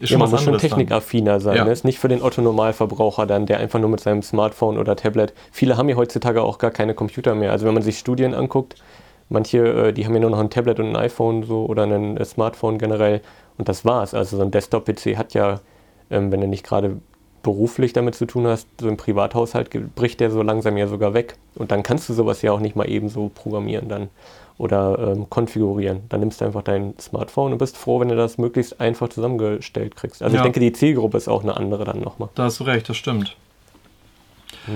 ist 0.00 0.10
ja, 0.10 0.18
man 0.18 0.30
muss 0.30 0.42
schon 0.42 0.56
technikaffiner 0.56 1.40
sein. 1.40 1.56
Ja. 1.56 1.64
Ne? 1.64 1.72
Ist 1.72 1.84
nicht 1.84 1.98
für 1.98 2.08
den 2.08 2.22
Otto-Normalverbraucher 2.22 3.26
dann, 3.26 3.44
der 3.44 3.60
einfach 3.60 3.78
nur 3.78 3.90
mit 3.90 4.00
seinem 4.00 4.22
Smartphone 4.22 4.78
oder 4.78 4.96
Tablet. 4.96 5.34
Viele 5.52 5.76
haben 5.76 5.90
ja 5.90 5.96
heutzutage 5.96 6.42
auch 6.42 6.56
gar 6.56 6.70
keine 6.70 6.94
Computer 6.94 7.34
mehr. 7.34 7.52
Also 7.52 7.66
wenn 7.66 7.74
man 7.74 7.82
sich 7.82 7.98
Studien 7.98 8.32
anguckt, 8.34 8.76
manche, 9.28 9.58
äh, 9.58 9.92
die 9.92 10.06
haben 10.06 10.14
ja 10.14 10.20
nur 10.20 10.30
noch 10.30 10.40
ein 10.40 10.48
Tablet 10.48 10.80
und 10.80 10.88
ein 10.88 10.96
iPhone 10.96 11.42
so 11.42 11.66
oder 11.66 11.84
ein 11.84 12.16
äh, 12.16 12.24
Smartphone 12.24 12.78
generell 12.78 13.20
und 13.58 13.68
das 13.68 13.84
war's. 13.84 14.14
Also 14.14 14.38
so 14.38 14.42
ein 14.42 14.50
Desktop-PC 14.50 15.18
hat 15.18 15.34
ja, 15.34 15.60
ähm, 16.10 16.32
wenn 16.32 16.40
du 16.40 16.48
nicht 16.48 16.64
gerade 16.64 16.96
beruflich 17.42 17.92
damit 17.92 18.14
zu 18.14 18.26
tun 18.26 18.46
hast, 18.46 18.68
so 18.80 18.88
im 18.88 18.96
Privathaushalt 18.96 19.70
bricht 19.94 20.20
der 20.20 20.30
so 20.30 20.42
langsam 20.42 20.76
ja 20.76 20.86
sogar 20.86 21.14
weg. 21.14 21.36
Und 21.54 21.70
dann 21.70 21.82
kannst 21.82 22.08
du 22.08 22.14
sowas 22.14 22.42
ja 22.42 22.52
auch 22.52 22.60
nicht 22.60 22.76
mal 22.76 22.88
eben 22.88 23.08
so 23.08 23.30
programmieren 23.34 23.88
dann 23.88 24.08
oder 24.58 24.98
ähm, 24.98 25.30
konfigurieren. 25.30 26.02
Dann 26.10 26.20
nimmst 26.20 26.40
du 26.40 26.44
einfach 26.44 26.62
dein 26.62 26.94
Smartphone 27.00 27.52
und 27.52 27.58
bist 27.58 27.78
froh, 27.78 27.98
wenn 28.00 28.08
du 28.08 28.16
das 28.16 28.36
möglichst 28.36 28.80
einfach 28.80 29.08
zusammengestellt 29.08 29.96
kriegst. 29.96 30.22
Also 30.22 30.36
ja. 30.36 30.40
ich 30.40 30.44
denke, 30.44 30.60
die 30.60 30.72
Zielgruppe 30.72 31.16
ist 31.16 31.28
auch 31.28 31.42
eine 31.42 31.56
andere 31.56 31.84
dann 31.84 32.00
nochmal. 32.00 32.28
Da 32.34 32.44
hast 32.44 32.60
du 32.60 32.64
recht, 32.64 32.88
das 32.88 32.96
stimmt. 32.96 33.36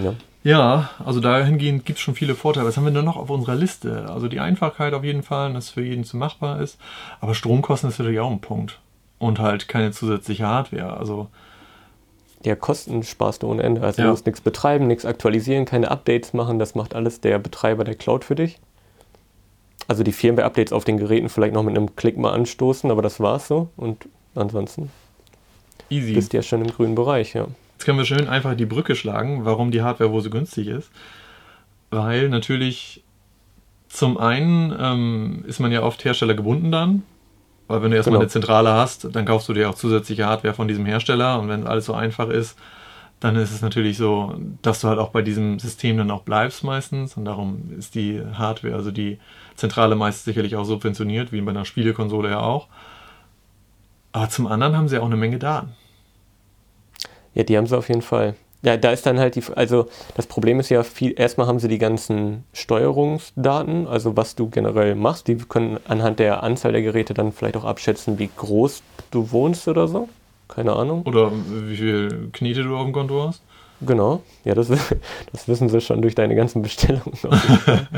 Ja. 0.02 0.14
Ja, 0.42 0.90
also 1.02 1.20
dahingehend 1.20 1.86
gibt 1.86 1.98
es 1.98 2.02
schon 2.02 2.14
viele 2.14 2.34
Vorteile. 2.34 2.66
Was 2.66 2.76
haben 2.76 2.84
wir 2.84 2.92
denn 2.92 3.04
noch 3.04 3.16
auf 3.16 3.30
unserer 3.30 3.54
Liste? 3.54 4.10
Also 4.10 4.28
die 4.28 4.40
Einfachheit 4.40 4.92
auf 4.92 5.02
jeden 5.02 5.22
Fall, 5.22 5.54
dass 5.54 5.64
es 5.64 5.70
für 5.70 5.82
jeden 5.82 6.04
zu 6.04 6.18
machbar 6.18 6.60
ist. 6.60 6.78
Aber 7.20 7.34
Stromkosten 7.34 7.88
ist 7.88 7.98
natürlich 7.98 8.20
auch 8.20 8.30
ein 8.30 8.42
Punkt. 8.42 8.78
Und 9.18 9.38
halt 9.38 9.68
keine 9.68 9.90
zusätzliche 9.92 10.46
Hardware. 10.46 10.98
Also 10.98 11.28
ja, 12.44 12.56
Kosten 12.56 13.02
sparst 13.02 13.42
du 13.42 13.48
ohne 13.48 13.62
Ende. 13.62 13.82
Also 13.82 14.02
ja. 14.02 14.06
du 14.06 14.10
musst 14.12 14.26
nichts 14.26 14.40
betreiben, 14.40 14.86
nichts 14.86 15.04
aktualisieren, 15.04 15.64
keine 15.64 15.90
Updates 15.90 16.32
machen. 16.32 16.58
Das 16.58 16.74
macht 16.74 16.94
alles 16.94 17.20
der 17.20 17.38
Betreiber 17.38 17.84
der 17.84 17.94
Cloud 17.94 18.24
für 18.24 18.34
dich. 18.34 18.58
Also 19.88 20.02
die 20.02 20.12
Firmware-Updates 20.12 20.72
auf 20.72 20.84
den 20.84 20.98
Geräten 20.98 21.28
vielleicht 21.28 21.54
noch 21.54 21.62
mit 21.62 21.76
einem 21.76 21.94
Klick 21.96 22.16
mal 22.16 22.32
anstoßen, 22.32 22.90
aber 22.90 23.02
das 23.02 23.20
war's 23.20 23.48
so. 23.48 23.68
Und 23.76 24.08
ansonsten 24.34 24.90
Easy. 25.90 26.14
bist 26.14 26.32
du 26.32 26.38
ja 26.38 26.42
schon 26.42 26.62
im 26.62 26.70
grünen 26.70 26.94
Bereich, 26.94 27.34
ja. 27.34 27.46
Jetzt 27.74 27.84
können 27.84 27.98
wir 27.98 28.04
schön 28.04 28.28
einfach 28.28 28.54
die 28.54 28.66
Brücke 28.66 28.96
schlagen, 28.96 29.44
warum 29.44 29.70
die 29.70 29.82
Hardware 29.82 30.12
wohl 30.12 30.22
so 30.22 30.30
günstig 30.30 30.68
ist. 30.68 30.90
Weil 31.90 32.28
natürlich 32.28 33.02
zum 33.88 34.16
einen 34.16 34.74
ähm, 34.78 35.44
ist 35.46 35.60
man 35.60 35.70
ja 35.70 35.82
oft 35.82 36.04
Hersteller 36.04 36.34
gebunden 36.34 36.72
dann. 36.72 37.02
Weil 37.66 37.82
wenn 37.82 37.90
du 37.90 37.96
erstmal 37.96 38.14
genau. 38.14 38.22
eine 38.22 38.30
Zentrale 38.30 38.72
hast, 38.72 39.14
dann 39.14 39.24
kaufst 39.24 39.48
du 39.48 39.54
dir 39.54 39.70
auch 39.70 39.74
zusätzliche 39.74 40.26
Hardware 40.26 40.54
von 40.54 40.68
diesem 40.68 40.84
Hersteller. 40.84 41.38
Und 41.38 41.48
wenn 41.48 41.66
alles 41.66 41.86
so 41.86 41.94
einfach 41.94 42.28
ist, 42.28 42.58
dann 43.20 43.36
ist 43.36 43.52
es 43.52 43.62
natürlich 43.62 43.96
so, 43.96 44.34
dass 44.60 44.80
du 44.80 44.88
halt 44.88 44.98
auch 44.98 45.08
bei 45.08 45.22
diesem 45.22 45.58
System 45.58 45.96
dann 45.96 46.10
auch 46.10 46.22
bleibst 46.22 46.62
meistens. 46.62 47.16
Und 47.16 47.24
darum 47.24 47.70
ist 47.78 47.94
die 47.94 48.22
Hardware, 48.34 48.74
also 48.74 48.90
die 48.90 49.18
Zentrale 49.56 49.96
meist 49.96 50.24
sicherlich 50.24 50.56
auch 50.56 50.64
subventioniert, 50.64 51.32
wie 51.32 51.40
bei 51.40 51.50
einer 51.50 51.64
Spielekonsole 51.64 52.30
ja 52.30 52.40
auch. 52.40 52.68
Aber 54.12 54.28
zum 54.28 54.46
anderen 54.46 54.76
haben 54.76 54.88
sie 54.88 54.98
auch 54.98 55.06
eine 55.06 55.16
Menge 55.16 55.38
Daten. 55.38 55.74
Ja, 57.34 57.44
die 57.44 57.56
haben 57.56 57.66
sie 57.66 57.76
auf 57.76 57.88
jeden 57.88 58.02
Fall. 58.02 58.36
Ja, 58.64 58.78
da 58.78 58.92
ist 58.92 59.04
dann 59.04 59.18
halt 59.18 59.34
die, 59.36 59.42
also 59.54 59.88
das 60.16 60.26
Problem 60.26 60.58
ist 60.58 60.70
ja 60.70 60.82
viel, 60.82 61.12
erstmal 61.18 61.46
haben 61.46 61.58
sie 61.58 61.68
die 61.68 61.78
ganzen 61.78 62.44
Steuerungsdaten, 62.54 63.86
also 63.86 64.16
was 64.16 64.36
du 64.36 64.48
generell 64.48 64.94
machst, 64.94 65.28
die 65.28 65.36
können 65.36 65.78
anhand 65.86 66.18
der 66.18 66.42
Anzahl 66.42 66.72
der 66.72 66.80
Geräte 66.80 67.12
dann 67.12 67.32
vielleicht 67.32 67.58
auch 67.58 67.64
abschätzen, 67.64 68.18
wie 68.18 68.30
groß 68.34 68.82
du 69.10 69.30
wohnst 69.32 69.68
oder 69.68 69.86
so. 69.86 70.08
Keine 70.48 70.72
Ahnung. 70.72 71.02
Oder 71.06 71.30
wie 71.32 71.76
viel 71.76 72.30
Knete 72.32 72.62
du 72.62 72.74
auf 72.76 72.84
dem 72.84 72.92
Konto 72.92 73.28
hast. 73.28 73.42
Genau, 73.82 74.22
ja, 74.44 74.54
das, 74.54 74.68
das 75.32 75.48
wissen 75.48 75.68
sie 75.68 75.80
schon 75.82 76.00
durch 76.00 76.14
deine 76.14 76.34
ganzen 76.34 76.62
Bestellungen. 76.62 77.12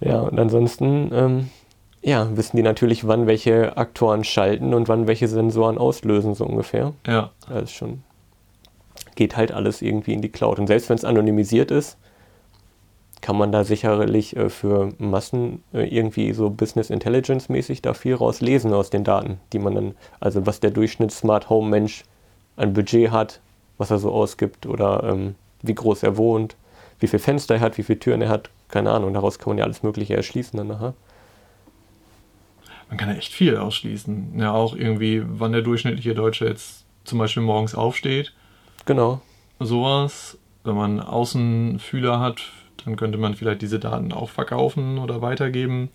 ja, 0.00 0.20
und 0.20 0.38
ansonsten, 0.38 1.10
ähm, 1.12 1.50
ja, 2.02 2.36
wissen 2.36 2.56
die 2.56 2.62
natürlich, 2.62 3.06
wann 3.06 3.26
welche 3.26 3.76
Aktoren 3.76 4.22
schalten 4.22 4.74
und 4.74 4.86
wann 4.86 5.08
welche 5.08 5.26
Sensoren 5.26 5.76
auslösen, 5.76 6.34
so 6.34 6.44
ungefähr. 6.44 6.92
Ja. 7.06 7.30
Das 7.48 7.64
ist 7.64 7.72
schon, 7.72 8.04
geht 9.18 9.36
halt 9.36 9.50
alles 9.50 9.82
irgendwie 9.82 10.12
in 10.12 10.22
die 10.22 10.28
Cloud. 10.28 10.60
Und 10.60 10.68
selbst 10.68 10.88
wenn 10.88 10.96
es 10.96 11.04
anonymisiert 11.04 11.72
ist, 11.72 11.98
kann 13.20 13.36
man 13.36 13.50
da 13.50 13.64
sicherlich 13.64 14.36
äh, 14.36 14.48
für 14.48 14.92
Massen 14.98 15.64
äh, 15.74 15.88
irgendwie 15.88 16.32
so 16.32 16.50
Business 16.50 16.88
Intelligence 16.88 17.48
mäßig 17.48 17.82
da 17.82 17.94
viel 17.94 18.14
rauslesen 18.14 18.72
aus 18.72 18.90
den 18.90 19.02
Daten, 19.02 19.40
die 19.52 19.58
man 19.58 19.74
dann, 19.74 19.94
also 20.20 20.46
was 20.46 20.60
der 20.60 20.70
Durchschnitts 20.70 21.18
Smart 21.18 21.50
Home 21.50 21.68
Mensch 21.68 22.04
an 22.54 22.72
Budget 22.72 23.10
hat, 23.10 23.40
was 23.76 23.90
er 23.90 23.98
so 23.98 24.12
ausgibt 24.12 24.66
oder 24.66 25.02
ähm, 25.02 25.34
wie 25.62 25.74
groß 25.74 26.04
er 26.04 26.16
wohnt, 26.16 26.54
wie 27.00 27.08
viele 27.08 27.18
Fenster 27.18 27.56
er 27.56 27.60
hat, 27.60 27.76
wie 27.76 27.82
viele 27.82 27.98
Türen 27.98 28.22
er 28.22 28.28
hat, 28.28 28.50
keine 28.68 28.92
Ahnung. 28.92 29.12
Daraus 29.14 29.40
kann 29.40 29.50
man 29.50 29.58
ja 29.58 29.64
alles 29.64 29.82
Mögliche 29.82 30.14
erschließen 30.14 30.56
dann 30.56 30.68
nachher 30.68 30.94
man 32.88 32.96
kann 32.96 33.10
ja 33.10 33.16
echt 33.16 33.34
viel 33.34 33.58
ausschließen. 33.58 34.38
Ja, 34.38 34.52
auch 34.52 34.74
irgendwie, 34.74 35.22
wann 35.26 35.52
der 35.52 35.60
durchschnittliche 35.60 36.14
Deutsche 36.14 36.46
jetzt 36.46 36.86
zum 37.04 37.18
Beispiel 37.18 37.42
morgens 37.42 37.74
aufsteht. 37.74 38.32
Genau. 38.88 39.20
Sowas. 39.60 40.38
Wenn 40.64 40.74
man 40.74 41.00
Außenfühler 41.00 42.20
hat, 42.20 42.40
dann 42.84 42.96
könnte 42.96 43.18
man 43.18 43.34
vielleicht 43.34 43.60
diese 43.60 43.78
Daten 43.78 44.12
auch 44.12 44.30
verkaufen 44.30 44.98
oder 44.98 45.20
weitergeben, 45.20 45.90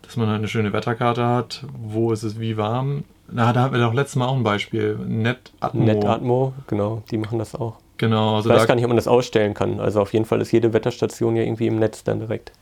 dass 0.00 0.16
man 0.16 0.28
halt 0.28 0.38
eine 0.38 0.48
schöne 0.48 0.72
Wetterkarte 0.72 1.24
hat. 1.24 1.66
Wo 1.76 2.12
ist 2.12 2.22
es 2.22 2.40
wie 2.40 2.56
warm? 2.56 3.04
Na, 3.30 3.52
da 3.52 3.62
hatten 3.62 3.74
wir 3.74 3.80
doch 3.80 3.92
letztes 3.92 4.16
Mal 4.16 4.26
auch 4.26 4.36
ein 4.36 4.42
Beispiel. 4.42 4.96
NetAtmo. 4.96 5.84
NetAtmo, 5.84 6.54
genau, 6.66 7.02
die 7.10 7.18
machen 7.18 7.38
das 7.38 7.54
auch. 7.54 7.76
Genau. 7.98 8.36
Also 8.36 8.48
ich 8.48 8.56
weiß 8.56 8.66
gar 8.66 8.74
nicht, 8.74 8.84
ob 8.84 8.88
man 8.88 8.96
das 8.96 9.08
ausstellen 9.08 9.52
kann. 9.52 9.78
Also 9.78 10.00
auf 10.00 10.14
jeden 10.14 10.24
Fall 10.24 10.40
ist 10.40 10.50
jede 10.50 10.72
Wetterstation 10.72 11.36
ja 11.36 11.42
irgendwie 11.42 11.66
im 11.66 11.78
Netz 11.78 12.04
dann 12.04 12.20
direkt. 12.20 12.52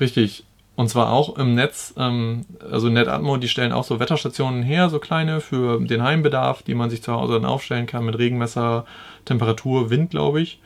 Richtig. 0.00 0.44
Und 0.76 0.88
zwar 0.88 1.12
auch 1.12 1.38
im 1.38 1.54
Netz, 1.54 1.94
ähm, 1.96 2.46
also 2.70 2.88
NetAtmo, 2.88 3.36
die 3.36 3.48
stellen 3.48 3.72
auch 3.72 3.84
so 3.84 4.00
Wetterstationen 4.00 4.62
her, 4.62 4.90
so 4.90 4.98
kleine 4.98 5.40
für 5.40 5.80
den 5.80 6.02
Heimbedarf, 6.02 6.62
die 6.62 6.74
man 6.74 6.90
sich 6.90 7.02
zu 7.02 7.12
Hause 7.12 7.34
dann 7.34 7.44
aufstellen 7.44 7.86
kann 7.86 8.04
mit 8.04 8.18
Regenmesser, 8.18 8.84
Temperatur, 9.24 9.90
Wind, 9.90 10.10
glaube 10.10 10.40
ich. 10.40 10.60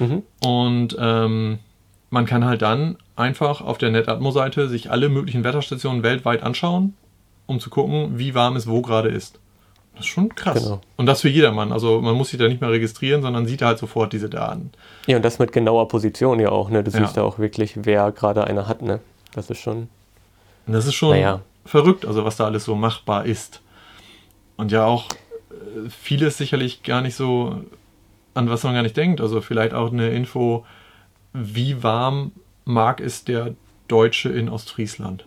Mhm. 0.00 0.22
Und 0.44 0.96
ähm, 0.98 1.60
man 2.10 2.26
kann 2.26 2.44
halt 2.44 2.62
dann 2.62 2.96
einfach 3.14 3.60
auf 3.60 3.78
der 3.78 3.90
NetAtmo-Seite 3.90 4.68
sich 4.68 4.90
alle 4.90 5.08
möglichen 5.08 5.44
Wetterstationen 5.44 6.02
weltweit 6.02 6.42
anschauen, 6.42 6.94
um 7.46 7.60
zu 7.60 7.70
gucken, 7.70 8.18
wie 8.18 8.34
warm 8.34 8.56
es 8.56 8.66
wo 8.66 8.82
gerade 8.82 9.08
ist. 9.10 9.38
Das 9.94 10.06
ist 10.06 10.06
schon 10.06 10.34
krass. 10.34 10.62
Genau. 10.62 10.80
Und 10.96 11.06
das 11.06 11.20
für 11.20 11.28
jedermann. 11.28 11.70
Also 11.70 12.00
man 12.00 12.14
muss 12.14 12.30
sich 12.30 12.38
da 12.38 12.48
nicht 12.48 12.60
mehr 12.60 12.70
registrieren, 12.70 13.22
sondern 13.22 13.46
sieht 13.46 13.62
halt 13.62 13.78
sofort 13.78 14.12
diese 14.12 14.30
Daten. 14.30 14.72
Ja, 15.06 15.16
und 15.16 15.24
das 15.24 15.38
mit 15.38 15.52
genauer 15.52 15.88
Position 15.88 16.40
ja 16.40 16.48
auch. 16.48 16.70
Ne? 16.70 16.82
Du 16.82 16.90
siehst 16.90 17.16
ja 17.16 17.22
auch 17.22 17.38
wirklich, 17.38 17.74
wer 17.84 18.10
gerade 18.10 18.44
eine 18.44 18.66
hat. 18.68 18.82
Ne? 18.82 19.00
Das 19.34 19.50
ist 19.50 19.60
schon. 19.60 19.88
Das 20.66 20.86
ist 20.86 20.94
schon 20.94 21.10
naja. 21.10 21.40
verrückt, 21.64 22.06
also 22.06 22.24
was 22.24 22.36
da 22.36 22.44
alles 22.44 22.64
so 22.64 22.74
machbar 22.74 23.26
ist. 23.26 23.60
Und 24.56 24.70
ja 24.70 24.84
auch 24.84 25.08
äh, 25.50 25.88
vieles 25.88 26.38
sicherlich 26.38 26.82
gar 26.82 27.00
nicht 27.00 27.16
so, 27.16 27.62
an 28.34 28.48
was 28.48 28.62
man 28.62 28.74
gar 28.74 28.82
nicht 28.82 28.96
denkt. 28.96 29.20
Also 29.20 29.40
vielleicht 29.40 29.74
auch 29.74 29.90
eine 29.90 30.10
Info, 30.10 30.64
wie 31.32 31.82
warm 31.82 32.32
mag 32.64 33.00
es 33.00 33.24
der 33.24 33.54
Deutsche 33.88 34.28
in 34.28 34.48
Ostfriesland? 34.48 35.26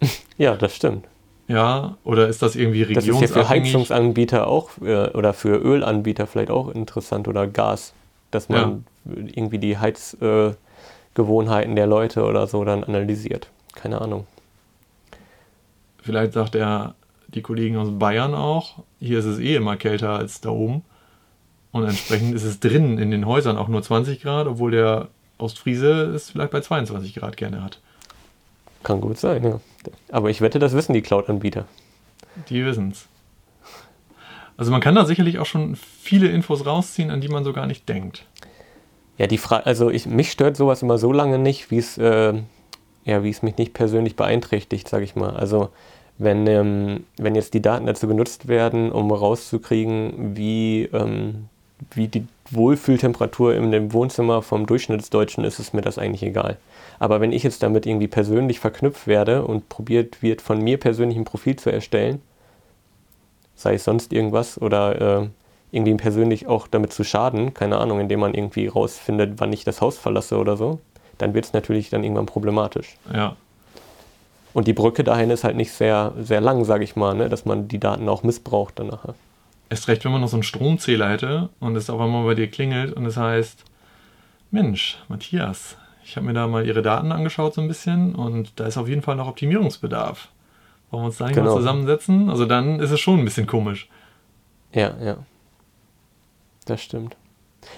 Ja, 0.38 0.56
das 0.56 0.74
stimmt. 0.74 1.06
Ja, 1.46 1.96
oder 2.02 2.26
ist 2.26 2.42
das 2.42 2.56
irgendwie 2.56 2.82
regionsabhängig? 2.82 3.20
Das 3.20 3.30
ist 3.30 3.36
ja 3.36 3.42
für 3.44 3.48
Heizungsanbieter 3.48 4.46
auch 4.48 4.70
äh, 4.82 5.10
oder 5.10 5.34
für 5.34 5.56
Ölanbieter 5.56 6.26
vielleicht 6.26 6.50
auch 6.50 6.68
interessant 6.70 7.28
oder 7.28 7.46
Gas, 7.46 7.92
dass 8.32 8.48
man 8.48 8.84
ja. 9.04 9.12
irgendwie 9.36 9.58
die 9.58 9.78
Heiz... 9.78 10.16
Äh, 10.20 10.52
Gewohnheiten 11.14 11.76
der 11.76 11.86
Leute 11.86 12.24
oder 12.24 12.46
so 12.46 12.64
dann 12.64 12.84
analysiert. 12.84 13.48
Keine 13.74 14.00
Ahnung. 14.00 14.26
Vielleicht 16.02 16.32
sagt 16.32 16.54
er 16.54 16.94
die 17.28 17.42
Kollegen 17.42 17.76
aus 17.76 17.88
Bayern 17.90 18.34
auch, 18.34 18.82
hier 18.98 19.18
ist 19.18 19.24
es 19.24 19.38
eh 19.38 19.56
immer 19.56 19.76
kälter 19.76 20.10
als 20.10 20.40
da 20.40 20.50
oben. 20.50 20.84
Und 21.70 21.84
entsprechend 21.84 22.34
ist 22.34 22.44
es 22.44 22.60
drinnen 22.60 22.98
in 22.98 23.10
den 23.10 23.26
Häusern 23.26 23.56
auch 23.56 23.68
nur 23.68 23.82
20 23.82 24.20
Grad, 24.20 24.46
obwohl 24.46 24.72
der 24.72 25.08
Ostfriese 25.38 26.04
es 26.14 26.30
vielleicht 26.30 26.50
bei 26.50 26.60
22 26.60 27.14
Grad 27.14 27.36
gerne 27.36 27.62
hat. 27.62 27.80
Kann 28.82 29.00
gut 29.00 29.18
sein, 29.18 29.42
ja. 29.44 29.60
Aber 30.10 30.28
ich 30.28 30.40
wette, 30.40 30.58
das 30.58 30.74
wissen 30.74 30.92
die 30.92 31.02
Cloud-Anbieter. 31.02 31.64
Die 32.48 32.64
wissen 32.64 32.90
es. 32.90 33.06
Also 34.56 34.70
man 34.70 34.80
kann 34.80 34.94
da 34.94 35.06
sicherlich 35.06 35.38
auch 35.38 35.46
schon 35.46 35.76
viele 35.76 36.28
Infos 36.28 36.66
rausziehen, 36.66 37.10
an 37.10 37.20
die 37.20 37.28
man 37.28 37.44
so 37.44 37.52
gar 37.52 37.66
nicht 37.66 37.88
denkt. 37.88 38.26
Ja, 39.18 39.26
die 39.26 39.38
Frage, 39.38 39.66
also 39.66 39.90
ich, 39.90 40.06
mich 40.06 40.32
stört 40.32 40.56
sowas 40.56 40.82
immer 40.82 40.98
so 40.98 41.12
lange 41.12 41.38
nicht, 41.38 41.70
wie 41.70 41.78
es, 41.78 41.98
äh, 41.98 42.34
ja, 43.04 43.24
es 43.24 43.42
mich 43.42 43.56
nicht 43.58 43.74
persönlich 43.74 44.16
beeinträchtigt, 44.16 44.88
sage 44.88 45.04
ich 45.04 45.16
mal. 45.16 45.36
Also 45.36 45.68
wenn, 46.18 46.46
ähm, 46.46 47.04
wenn 47.18 47.34
jetzt 47.34 47.54
die 47.54 47.62
Daten 47.62 47.86
dazu 47.86 48.06
genutzt 48.06 48.48
werden, 48.48 48.92
um 48.92 49.10
rauszukriegen, 49.10 50.36
wie, 50.36 50.84
ähm, 50.92 51.48
wie 51.94 52.08
die 52.08 52.26
Wohlfühltemperatur 52.50 53.54
in 53.54 53.70
dem 53.70 53.92
Wohnzimmer 53.92 54.42
vom 54.42 54.66
Durchschnittsdeutschen 54.66 55.44
ist, 55.44 55.58
ist 55.58 55.74
mir 55.74 55.80
das 55.82 55.98
eigentlich 55.98 56.22
egal. 56.22 56.58
Aber 56.98 57.20
wenn 57.20 57.32
ich 57.32 57.42
jetzt 57.42 57.62
damit 57.62 57.86
irgendwie 57.86 58.08
persönlich 58.08 58.60
verknüpft 58.60 59.06
werde 59.06 59.44
und 59.44 59.68
probiert 59.68 60.22
wird, 60.22 60.42
von 60.42 60.62
mir 60.62 60.78
persönlich 60.78 61.16
ein 61.16 61.24
Profil 61.24 61.56
zu 61.56 61.70
erstellen, 61.70 62.20
sei 63.56 63.74
es 63.74 63.84
sonst 63.84 64.12
irgendwas 64.12 64.60
oder 64.60 65.22
äh, 65.22 65.28
irgendwie 65.72 65.94
persönlich 65.94 66.46
auch 66.46 66.68
damit 66.68 66.92
zu 66.92 67.02
schaden, 67.02 67.54
keine 67.54 67.78
Ahnung, 67.78 67.98
indem 67.98 68.20
man 68.20 68.34
irgendwie 68.34 68.68
rausfindet, 68.68 69.34
wann 69.38 69.52
ich 69.52 69.64
das 69.64 69.80
Haus 69.80 69.98
verlasse 69.98 70.36
oder 70.38 70.56
so, 70.56 70.80
dann 71.18 71.34
wird 71.34 71.46
es 71.46 71.52
natürlich 71.54 71.90
dann 71.90 72.04
irgendwann 72.04 72.26
problematisch. 72.26 72.96
Ja. 73.12 73.36
Und 74.52 74.68
die 74.68 74.74
Brücke 74.74 75.02
dahin 75.02 75.30
ist 75.30 75.44
halt 75.44 75.56
nicht 75.56 75.72
sehr, 75.72 76.12
sehr 76.20 76.42
lang, 76.42 76.64
sage 76.64 76.84
ich 76.84 76.94
mal, 76.94 77.14
ne? 77.14 77.30
dass 77.30 77.46
man 77.46 77.68
die 77.68 77.80
Daten 77.80 78.08
auch 78.08 78.22
missbraucht 78.22 78.78
dann 78.78 78.88
nachher. 78.88 79.14
Erst 79.70 79.88
recht, 79.88 80.04
wenn 80.04 80.12
man 80.12 80.20
noch 80.20 80.28
so 80.28 80.36
einen 80.36 80.42
Stromzähler 80.42 81.08
hätte 81.08 81.48
und 81.58 81.74
es 81.74 81.88
auf 81.88 81.98
einmal 81.98 82.24
bei 82.26 82.34
dir 82.34 82.48
klingelt 82.48 82.92
und 82.92 83.06
es 83.06 83.16
heißt, 83.16 83.64
Mensch, 84.50 84.98
Matthias, 85.08 85.78
ich 86.04 86.16
habe 86.16 86.26
mir 86.26 86.34
da 86.34 86.46
mal 86.46 86.66
Ihre 86.66 86.82
Daten 86.82 87.10
angeschaut 87.10 87.54
so 87.54 87.62
ein 87.62 87.68
bisschen 87.68 88.14
und 88.14 88.60
da 88.60 88.66
ist 88.66 88.76
auf 88.76 88.88
jeden 88.88 89.00
Fall 89.00 89.16
noch 89.16 89.28
Optimierungsbedarf. 89.28 90.28
Wollen 90.90 91.04
wir 91.04 91.06
uns 91.06 91.16
da 91.16 91.24
nicht 91.24 91.36
genau. 91.36 91.52
mal 91.52 91.56
zusammensetzen? 91.56 92.28
Also 92.28 92.44
dann 92.44 92.80
ist 92.80 92.90
es 92.90 93.00
schon 93.00 93.20
ein 93.20 93.24
bisschen 93.24 93.46
komisch. 93.46 93.88
Ja, 94.74 94.92
ja. 95.02 95.16
Das 96.66 96.82
stimmt. 96.82 97.16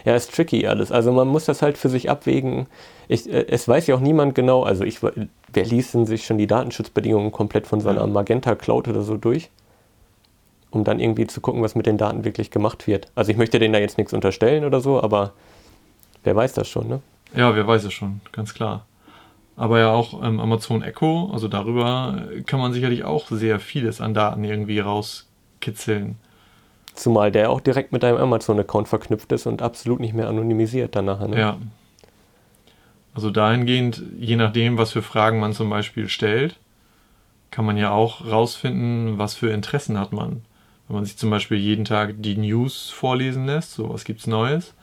Ja, 0.05 0.15
ist 0.15 0.35
tricky 0.35 0.67
alles. 0.67 0.93
Also 0.93 1.13
man 1.13 1.29
muss 1.29 1.45
das 1.45 1.63
halt 1.63 1.79
für 1.79 1.89
sich 1.89 2.11
abwägen. 2.11 2.67
Ich, 3.09 3.31
äh, 3.31 3.47
es 3.49 3.69
weiß 3.69 3.87
ja 3.87 3.95
auch 3.95 4.01
niemand 4.01 4.35
genau, 4.35 4.63
also 4.63 4.85
ich, 4.85 5.03
wer 5.03 5.65
liest 5.65 5.95
denn 5.95 6.07
sich 6.07 6.25
schon 6.25 6.39
die 6.39 6.47
Datenschutzbedingungen 6.47 7.33
komplett 7.33 7.67
von 7.67 7.81
seiner 7.81 8.07
Magenta 8.07 8.55
Cloud 8.55 8.89
oder 8.89 9.03
so 9.03 9.17
durch? 9.17 9.51
Um 10.71 10.85
dann 10.85 11.01
irgendwie 11.01 11.27
zu 11.27 11.41
gucken, 11.41 11.63
was 11.63 11.75
mit 11.75 11.87
den 11.87 11.99
Daten 11.99 12.25
wirklich 12.25 12.51
gemacht 12.51 12.87
wird. 12.87 13.09
Also 13.15 13.31
ich 13.31 13.37
möchte 13.37 13.59
denen 13.59 13.75
da 13.75 13.79
jetzt 13.79 13.99
nichts 13.99 14.13
unterstellen 14.13 14.65
oder 14.65 14.81
so, 14.81 15.03
aber 15.03 15.33
wer 16.25 16.35
weiß 16.35 16.55
das 16.55 16.69
schon, 16.69 16.89
ne? 16.89 17.01
Ja, 17.37 17.55
wer 17.55 17.67
weiß 17.67 17.85
es 17.85 17.93
schon, 17.93 18.21
ganz 18.33 18.55
klar. 18.55 18.87
Aber 19.57 19.79
ja 19.79 19.93
auch 19.93 20.23
ähm, 20.25 20.41
Amazon 20.41 20.83
Echo, 20.83 21.31
also 21.33 21.47
darüber 21.47 22.25
kann 22.47 22.59
man 22.59 22.73
sicherlich 22.73 23.05
auch 23.05 23.29
sehr 23.29 23.61
vieles 23.61 24.01
an 24.01 24.15
Daten 24.15 24.43
irgendwie 24.43 24.81
rauskitzeln. 24.81 26.17
Zumal 26.95 27.33
der 27.33 27.51
auch 27.51 27.61
direkt 27.61 27.93
mit 27.93 28.05
deinem 28.05 28.19
Amazon-Account 28.19 28.87
verknüpft 28.87 29.33
ist 29.33 29.47
und 29.47 29.63
absolut 29.63 29.99
nicht 29.99 30.15
mehr 30.15 30.29
anonymisiert 30.29 30.95
danach. 30.95 31.27
Ne? 31.27 31.39
Ja. 31.39 31.59
Also 33.15 33.31
dahingehend, 33.31 34.03
je 34.19 34.37
nachdem, 34.37 34.79
was 34.79 34.93
für 34.93 35.03
Fragen 35.03 35.41
man 35.41 35.53
zum 35.53 35.71
Beispiel 35.71 36.09
stellt, 36.09 36.57
kann 37.51 37.65
man 37.65 37.77
ja 37.77 37.91
auch 37.91 38.27
rausfinden, 38.27 39.19
was 39.19 39.35
für 39.35 39.51
Interessen 39.51 39.99
hat 39.99 40.13
man. 40.13 40.43
Wenn 40.87 40.97
man 40.97 41.05
sich 41.05 41.17
zum 41.17 41.31
Beispiel 41.31 41.59
jeden 41.59 41.85
Tag 41.85 42.15
die 42.19 42.37
News 42.37 42.91
vorlesen 42.91 43.47
lässt, 43.47 43.73
so 43.73 43.93
was 43.93 44.05
gibt's 44.05 44.27
Neues, 44.27 44.75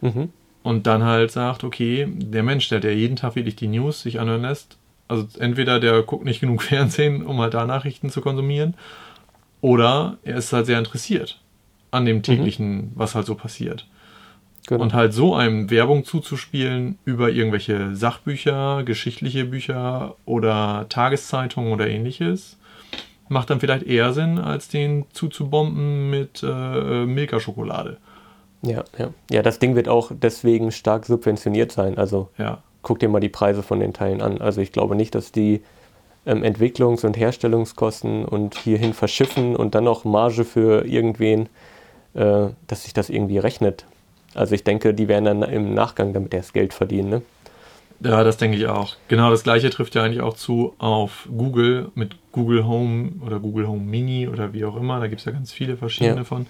mhm. 0.00 0.30
und 0.62 0.86
dann 0.86 1.04
halt 1.04 1.30
sagt, 1.30 1.64
okay, 1.64 2.06
der 2.10 2.42
Mensch, 2.42 2.68
der, 2.68 2.80
der 2.80 2.94
jeden 2.94 3.16
Tag 3.16 3.36
wirklich 3.36 3.56
die 3.56 3.68
News 3.68 4.02
sich 4.02 4.20
anhören 4.20 4.42
lässt, 4.42 4.78
also 5.08 5.26
entweder 5.38 5.80
der 5.80 6.02
guckt 6.02 6.24
nicht 6.24 6.40
genug 6.40 6.62
Fernsehen, 6.62 7.24
um 7.24 7.38
halt 7.40 7.52
da 7.52 7.66
Nachrichten 7.66 8.08
zu 8.08 8.22
konsumieren, 8.22 8.74
oder 9.60 10.18
er 10.22 10.36
ist 10.36 10.52
halt 10.54 10.66
sehr 10.66 10.78
interessiert 10.78 11.40
an 11.90 12.06
dem 12.06 12.22
täglichen, 12.22 12.76
mhm. 12.76 12.92
was 12.94 13.14
halt 13.14 13.26
so 13.26 13.34
passiert. 13.34 13.86
Genau. 14.66 14.82
Und 14.82 14.94
halt 14.94 15.12
so 15.12 15.34
einem 15.34 15.70
Werbung 15.70 16.04
zuzuspielen 16.04 16.98
über 17.04 17.30
irgendwelche 17.30 17.96
Sachbücher, 17.96 18.82
geschichtliche 18.84 19.44
Bücher 19.44 20.14
oder 20.26 20.86
Tageszeitungen 20.88 21.72
oder 21.72 21.88
ähnliches, 21.88 22.58
macht 23.28 23.50
dann 23.50 23.60
vielleicht 23.60 23.84
eher 23.84 24.12
Sinn, 24.12 24.38
als 24.38 24.68
den 24.68 25.06
zuzubomben 25.12 26.10
mit 26.10 26.42
äh, 26.42 27.06
Milka-Schokolade. 27.06 27.96
Ja, 28.62 28.84
ja. 28.98 29.10
Ja, 29.30 29.42
das 29.42 29.58
Ding 29.58 29.74
wird 29.74 29.88
auch 29.88 30.12
deswegen 30.14 30.70
stark 30.72 31.06
subventioniert 31.06 31.72
sein. 31.72 31.96
Also 31.96 32.28
ja. 32.36 32.58
guck 32.82 32.98
dir 32.98 33.08
mal 33.08 33.20
die 33.20 33.28
Preise 33.28 33.62
von 33.62 33.80
den 33.80 33.92
Teilen 33.92 34.20
an. 34.20 34.40
Also 34.40 34.60
ich 34.60 34.72
glaube 34.72 34.94
nicht, 34.96 35.14
dass 35.14 35.32
die 35.32 35.62
ähm, 36.26 36.42
Entwicklungs- 36.42 37.06
und 37.06 37.16
Herstellungskosten 37.16 38.24
und 38.24 38.56
hierhin 38.56 38.92
verschiffen 38.92 39.56
und 39.56 39.74
dann 39.74 39.84
noch 39.84 40.04
Marge 40.04 40.44
für 40.44 40.84
irgendwen 40.84 41.48
äh, 42.14 42.48
dass 42.66 42.84
sich 42.84 42.92
das 42.92 43.10
irgendwie 43.10 43.38
rechnet. 43.38 43.86
Also 44.34 44.54
ich 44.54 44.64
denke, 44.64 44.94
die 44.94 45.08
werden 45.08 45.24
dann 45.24 45.42
im 45.42 45.74
Nachgang 45.74 46.12
damit 46.12 46.32
erst 46.34 46.54
Geld 46.54 46.72
verdienen. 46.72 47.10
Ne? 47.10 47.22
Ja, 48.02 48.24
das 48.24 48.36
denke 48.38 48.56
ich 48.56 48.66
auch. 48.66 48.96
Genau 49.08 49.30
das 49.30 49.42
gleiche 49.42 49.68
trifft 49.70 49.94
ja 49.94 50.02
eigentlich 50.02 50.22
auch 50.22 50.34
zu 50.34 50.74
auf 50.78 51.28
Google 51.36 51.90
mit 51.94 52.16
Google 52.32 52.66
Home 52.66 53.12
oder 53.24 53.40
Google 53.40 53.68
Home 53.68 53.82
Mini 53.82 54.28
oder 54.28 54.52
wie 54.52 54.64
auch 54.64 54.76
immer. 54.76 55.00
Da 55.00 55.06
gibt 55.06 55.20
es 55.20 55.26
ja 55.26 55.32
ganz 55.32 55.52
viele 55.52 55.76
verschiedene 55.76 56.16
ja. 56.16 56.24
von. 56.24 56.46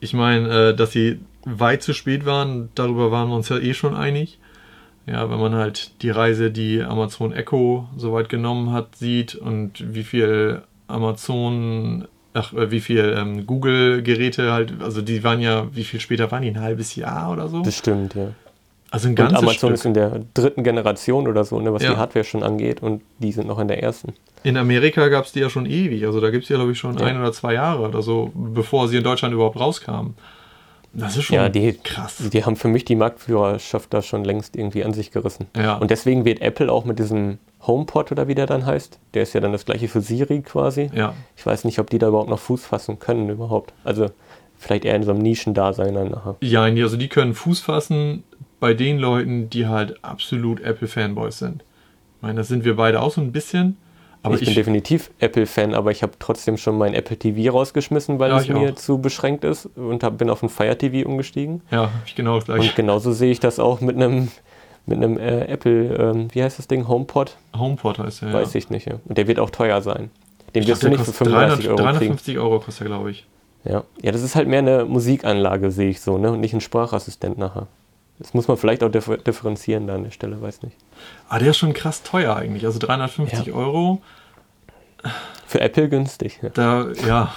Ich 0.00 0.14
meine, 0.14 0.68
äh, 0.70 0.76
dass 0.76 0.92
sie 0.92 1.18
weit 1.44 1.82
zu 1.82 1.94
spät 1.94 2.26
waren, 2.26 2.68
darüber 2.74 3.10
waren 3.10 3.28
wir 3.28 3.34
uns 3.34 3.48
ja 3.48 3.58
eh 3.58 3.74
schon 3.74 3.96
einig. 3.96 4.38
Ja, 5.06 5.30
wenn 5.30 5.40
man 5.40 5.54
halt 5.54 6.02
die 6.02 6.10
Reise, 6.10 6.50
die 6.50 6.82
Amazon 6.82 7.32
Echo 7.32 7.88
so 7.96 8.12
weit 8.12 8.28
genommen 8.28 8.72
hat, 8.72 8.94
sieht 8.96 9.34
und 9.34 9.94
wie 9.94 10.04
viel 10.04 10.62
Amazon 10.86 12.06
ach, 12.34 12.52
äh, 12.52 12.70
wie 12.70 12.80
viel 12.80 13.14
ähm, 13.16 13.46
Google-Geräte 13.46 14.52
halt, 14.52 14.74
also 14.80 15.02
die 15.02 15.22
waren 15.24 15.40
ja, 15.40 15.66
wie 15.72 15.84
viel 15.84 16.00
später 16.00 16.30
waren 16.30 16.42
die? 16.42 16.48
Ein 16.48 16.60
halbes 16.60 16.94
Jahr 16.96 17.32
oder 17.32 17.48
so? 17.48 17.62
Das 17.62 17.76
stimmt, 17.76 18.14
ja. 18.14 18.32
Also 18.90 19.08
ein 19.08 19.14
ganzes 19.14 19.38
und 19.38 19.44
Amazon 19.44 19.68
Stück. 19.68 19.74
ist 19.74 19.84
in 19.84 19.94
der 19.94 20.20
dritten 20.32 20.64
Generation 20.64 21.28
oder 21.28 21.44
so, 21.44 21.60
ne, 21.60 21.72
was 21.74 21.82
ja. 21.82 21.90
die 21.90 21.96
Hardware 21.98 22.24
schon 22.24 22.42
angeht 22.42 22.82
und 22.82 23.02
die 23.18 23.32
sind 23.32 23.46
noch 23.46 23.58
in 23.58 23.68
der 23.68 23.82
ersten. 23.82 24.14
In 24.44 24.56
Amerika 24.56 25.08
gab 25.08 25.26
es 25.26 25.32
die 25.32 25.40
ja 25.40 25.50
schon 25.50 25.66
ewig, 25.66 26.06
also 26.06 26.20
da 26.20 26.30
gibt 26.30 26.44
es 26.44 26.48
ja 26.48 26.56
glaube 26.56 26.72
ich 26.72 26.78
schon 26.78 26.96
ja. 26.96 27.04
ein 27.04 27.20
oder 27.20 27.32
zwei 27.32 27.54
Jahre 27.54 27.86
oder 27.86 28.00
so, 28.00 28.32
bevor 28.34 28.88
sie 28.88 28.96
in 28.96 29.04
Deutschland 29.04 29.34
überhaupt 29.34 29.60
rauskamen. 29.60 30.14
Das 30.94 31.16
ist 31.18 31.24
schon 31.24 31.36
ja, 31.36 31.50
die, 31.50 31.74
krass. 31.74 32.16
Die 32.32 32.44
haben 32.44 32.56
für 32.56 32.68
mich 32.68 32.84
die 32.86 32.96
Marktführerschaft 32.96 33.92
da 33.92 34.00
schon 34.00 34.24
längst 34.24 34.56
irgendwie 34.56 34.84
an 34.84 34.94
sich 34.94 35.10
gerissen. 35.10 35.46
Ja. 35.54 35.76
Und 35.76 35.90
deswegen 35.90 36.24
wird 36.24 36.40
Apple 36.40 36.72
auch 36.72 36.86
mit 36.86 36.98
diesem 36.98 37.38
HomePod 37.68 38.10
oder 38.10 38.26
wie 38.26 38.34
der 38.34 38.46
dann 38.46 38.66
heißt. 38.66 38.98
Der 39.14 39.22
ist 39.22 39.34
ja 39.34 39.40
dann 39.40 39.52
das 39.52 39.64
gleiche 39.64 39.86
für 39.86 40.00
Siri 40.00 40.40
quasi. 40.40 40.90
Ja. 40.92 41.14
Ich 41.36 41.46
weiß 41.46 41.64
nicht, 41.64 41.78
ob 41.78 41.90
die 41.90 41.98
da 41.98 42.08
überhaupt 42.08 42.30
noch 42.30 42.40
Fuß 42.40 42.64
fassen 42.66 42.98
können 42.98 43.28
überhaupt. 43.28 43.72
Also 43.84 44.06
vielleicht 44.58 44.84
eher 44.84 44.96
in 44.96 45.04
so 45.04 45.12
einem 45.12 45.20
Nischendasein 45.20 45.94
dann 45.94 46.10
nachher. 46.10 46.36
Ja, 46.40 46.62
also 46.62 46.96
die 46.96 47.08
können 47.08 47.34
Fuß 47.34 47.60
fassen 47.60 48.24
bei 48.58 48.74
den 48.74 48.98
Leuten, 48.98 49.50
die 49.50 49.66
halt 49.66 50.02
absolut 50.02 50.60
Apple-Fanboys 50.60 51.38
sind. 51.38 51.62
Ich 52.16 52.22
meine, 52.22 52.38
das 52.38 52.48
sind 52.48 52.64
wir 52.64 52.74
beide 52.74 53.00
auch 53.00 53.12
so 53.12 53.20
ein 53.20 53.30
bisschen. 53.30 53.76
Aber 54.22 54.34
ich, 54.34 54.42
ich 54.42 54.48
bin 54.48 54.56
definitiv 54.56 55.12
Apple-Fan, 55.20 55.74
aber 55.74 55.92
ich 55.92 56.02
habe 56.02 56.12
trotzdem 56.18 56.56
schon 56.56 56.76
mein 56.76 56.92
Apple 56.92 57.16
TV 57.16 57.52
rausgeschmissen, 57.52 58.18
weil 58.18 58.30
ja, 58.30 58.38
es 58.38 58.48
mir 58.48 58.72
auch. 58.72 58.74
zu 58.74 58.98
beschränkt 58.98 59.44
ist 59.44 59.66
und 59.76 60.02
hab, 60.02 60.18
bin 60.18 60.28
auf 60.28 60.42
ein 60.42 60.48
Fire 60.48 60.76
TV 60.76 61.08
umgestiegen. 61.08 61.62
Ja, 61.70 61.90
ich 62.04 62.16
genau 62.16 62.36
das 62.36 62.46
gleiche. 62.46 62.62
Und 62.62 62.74
genauso 62.74 63.12
sehe 63.12 63.30
ich 63.30 63.38
das 63.38 63.60
auch 63.60 63.80
mit 63.80 63.94
einem 63.94 64.28
mit 64.86 64.98
einem 64.98 65.18
äh, 65.18 65.44
Apple, 65.46 65.94
ähm, 65.94 66.28
wie 66.32 66.42
heißt 66.42 66.58
das 66.58 66.68
Ding, 66.68 66.88
HomePod? 66.88 67.36
HomePod 67.56 67.98
heißt 67.98 68.22
er, 68.22 68.28
ja. 68.28 68.34
Weiß 68.34 68.54
ich 68.54 68.70
nicht, 68.70 68.86
ja. 68.86 68.94
Und 69.04 69.18
der 69.18 69.26
wird 69.26 69.38
auch 69.38 69.50
teuer 69.50 69.82
sein. 69.82 70.10
Den 70.54 70.66
wirst 70.66 70.82
du 70.82 70.88
nicht 70.88 71.04
für 71.04 71.12
35 71.12 71.66
300, 71.66 71.68
Euro 71.68 71.76
350 71.76 72.24
kriegen. 72.24 72.38
Euro 72.38 72.60
kostet 72.60 72.82
er, 72.82 72.86
glaube 72.86 73.10
ich. 73.10 73.26
Ja. 73.64 73.84
ja, 74.00 74.12
das 74.12 74.22
ist 74.22 74.34
halt 74.34 74.48
mehr 74.48 74.60
eine 74.60 74.84
Musikanlage, 74.84 75.70
sehe 75.70 75.90
ich 75.90 76.00
so, 76.00 76.16
ne? 76.16 76.32
Und 76.32 76.40
nicht 76.40 76.54
ein 76.54 76.60
Sprachassistent 76.60 77.38
nachher. 77.38 77.66
Das 78.18 78.34
muss 78.34 78.48
man 78.48 78.56
vielleicht 78.56 78.82
auch 78.82 78.90
differ 78.90 79.16
differenzieren 79.18 79.86
da 79.86 79.94
an 79.94 80.04
der 80.04 80.10
Stelle, 80.10 80.40
weiß 80.40 80.62
nicht. 80.62 80.76
Ah, 81.28 81.38
der 81.38 81.50
ist 81.50 81.58
schon 81.58 81.72
krass 81.72 82.02
teuer 82.02 82.34
eigentlich. 82.34 82.64
Also 82.64 82.78
350 82.78 83.46
ja. 83.46 83.54
Euro. 83.54 84.00
Für 85.46 85.60
Apple 85.60 85.88
günstig. 85.88 86.40
Ja. 86.42 86.48
Da, 86.48 86.86
ja. 87.06 87.32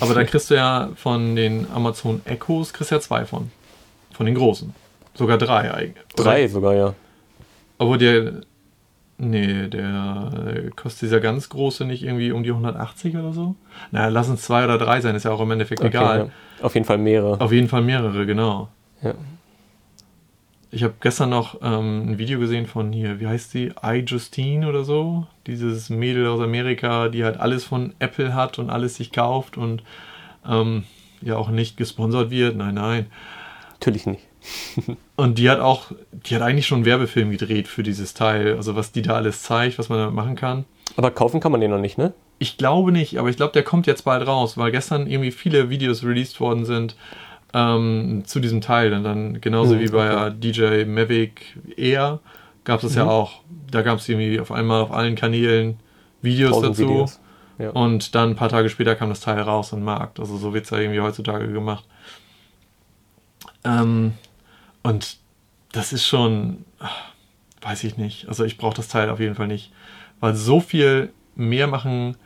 Aber 0.00 0.14
da 0.14 0.24
kriegst 0.24 0.50
du 0.50 0.54
ja 0.54 0.90
von 0.96 1.36
den 1.36 1.66
Amazon 1.72 2.20
Echos 2.24 2.72
kriegst 2.72 2.90
ja 2.90 3.00
zwei 3.00 3.24
von. 3.24 3.50
Von 4.12 4.26
den 4.26 4.34
großen. 4.34 4.74
Sogar 5.18 5.36
drei 5.36 5.74
eigentlich. 5.74 6.06
Drei 6.16 6.48
sogar, 6.48 6.74
ja. 6.74 6.94
Aber 7.78 7.98
der. 7.98 8.42
Nee, 9.20 9.66
der 9.66 10.70
kostet 10.76 11.02
dieser 11.02 11.18
ganz 11.18 11.48
große 11.48 11.84
nicht 11.84 12.04
irgendwie 12.04 12.30
um 12.30 12.44
die 12.44 12.50
180 12.50 13.16
oder 13.16 13.32
so? 13.32 13.56
Naja, 13.90 14.06
lass 14.10 14.28
uns 14.28 14.42
zwei 14.42 14.62
oder 14.62 14.78
drei 14.78 15.00
sein, 15.00 15.16
ist 15.16 15.24
ja 15.24 15.32
auch 15.32 15.40
im 15.40 15.50
Endeffekt 15.50 15.80
okay, 15.80 15.88
egal. 15.88 16.18
Ja. 16.18 16.64
Auf 16.64 16.74
jeden 16.74 16.86
Fall 16.86 16.98
mehrere. 16.98 17.40
Auf 17.40 17.50
jeden 17.50 17.66
Fall 17.66 17.82
mehrere, 17.82 18.26
genau. 18.26 18.68
Ja. 19.02 19.14
Ich 20.70 20.84
habe 20.84 20.94
gestern 21.00 21.30
noch 21.30 21.60
ähm, 21.62 22.10
ein 22.10 22.18
Video 22.18 22.38
gesehen 22.38 22.66
von 22.66 22.92
hier, 22.92 23.18
wie 23.18 23.26
heißt 23.26 23.54
die? 23.54 23.72
iJustine 23.82 24.68
oder 24.68 24.84
so. 24.84 25.26
Dieses 25.48 25.90
Mädel 25.90 26.28
aus 26.28 26.40
Amerika, 26.40 27.08
die 27.08 27.24
halt 27.24 27.40
alles 27.40 27.64
von 27.64 27.94
Apple 27.98 28.34
hat 28.34 28.60
und 28.60 28.70
alles 28.70 28.94
sich 28.96 29.10
kauft 29.10 29.56
und 29.56 29.82
ähm, 30.46 30.84
ja 31.22 31.36
auch 31.36 31.48
nicht 31.48 31.76
gesponsert 31.76 32.30
wird. 32.30 32.56
Nein, 32.56 32.74
nein. 32.74 33.06
Natürlich 33.72 34.06
nicht. 34.06 34.27
und 35.16 35.38
die 35.38 35.50
hat 35.50 35.60
auch, 35.60 35.92
die 36.12 36.34
hat 36.34 36.42
eigentlich 36.42 36.66
schon 36.66 36.78
einen 36.78 36.84
Werbefilm 36.84 37.30
gedreht 37.30 37.68
für 37.68 37.82
dieses 37.82 38.14
Teil. 38.14 38.56
Also 38.56 38.76
was 38.76 38.92
die 38.92 39.02
da 39.02 39.14
alles 39.14 39.42
zeigt, 39.42 39.78
was 39.78 39.88
man 39.88 39.98
damit 39.98 40.14
machen 40.14 40.36
kann. 40.36 40.64
Aber 40.96 41.10
kaufen 41.10 41.40
kann 41.40 41.52
man 41.52 41.60
den 41.60 41.70
noch 41.70 41.78
nicht, 41.78 41.98
ne? 41.98 42.12
Ich 42.38 42.56
glaube 42.56 42.92
nicht, 42.92 43.18
aber 43.18 43.28
ich 43.28 43.36
glaube, 43.36 43.52
der 43.52 43.64
kommt 43.64 43.86
jetzt 43.86 44.04
bald 44.04 44.26
raus, 44.26 44.56
weil 44.56 44.70
gestern 44.70 45.08
irgendwie 45.08 45.32
viele 45.32 45.70
Videos 45.70 46.04
released 46.04 46.40
worden 46.40 46.64
sind 46.64 46.94
ähm, 47.52 48.22
zu 48.26 48.40
diesem 48.40 48.60
Teil. 48.60 48.92
Und 48.92 49.04
dann 49.04 49.40
genauso 49.40 49.74
mhm, 49.74 49.80
wie 49.80 49.88
bei 49.88 50.26
okay. 50.26 50.34
DJ 50.38 50.84
Mavic 50.84 51.56
Air 51.76 52.20
gab 52.64 52.82
es 52.84 52.92
mhm. 52.92 52.98
ja 52.98 53.06
auch. 53.06 53.40
Da 53.70 53.82
gab 53.82 53.98
es 53.98 54.08
irgendwie 54.08 54.38
auf 54.38 54.52
einmal 54.52 54.82
auf 54.82 54.92
allen 54.92 55.16
Kanälen 55.16 55.78
Videos 56.22 56.60
dazu. 56.60 56.88
Videos. 56.88 57.20
Ja. 57.58 57.70
Und 57.70 58.14
dann 58.14 58.30
ein 58.30 58.36
paar 58.36 58.48
Tage 58.48 58.68
später 58.68 58.94
kam 58.94 59.08
das 59.08 59.20
Teil 59.20 59.40
raus 59.40 59.72
im 59.72 59.82
Markt. 59.82 60.20
Also 60.20 60.36
so 60.36 60.54
wird 60.54 60.64
es 60.64 60.70
ja 60.70 60.78
irgendwie 60.78 61.00
heutzutage 61.00 61.48
gemacht. 61.48 61.84
Ähm, 63.64 64.12
und 64.82 65.16
das 65.72 65.92
ist 65.92 66.06
schon, 66.06 66.64
weiß 67.62 67.84
ich 67.84 67.96
nicht. 67.96 68.28
Also 68.28 68.44
ich 68.44 68.56
brauche 68.58 68.76
das 68.76 68.88
Teil 68.88 69.10
auf 69.10 69.20
jeden 69.20 69.34
Fall 69.34 69.48
nicht. 69.48 69.72
Weil 70.20 70.34
so 70.34 70.60
viel 70.60 71.10
mehr 71.36 71.66
machen 71.66 72.16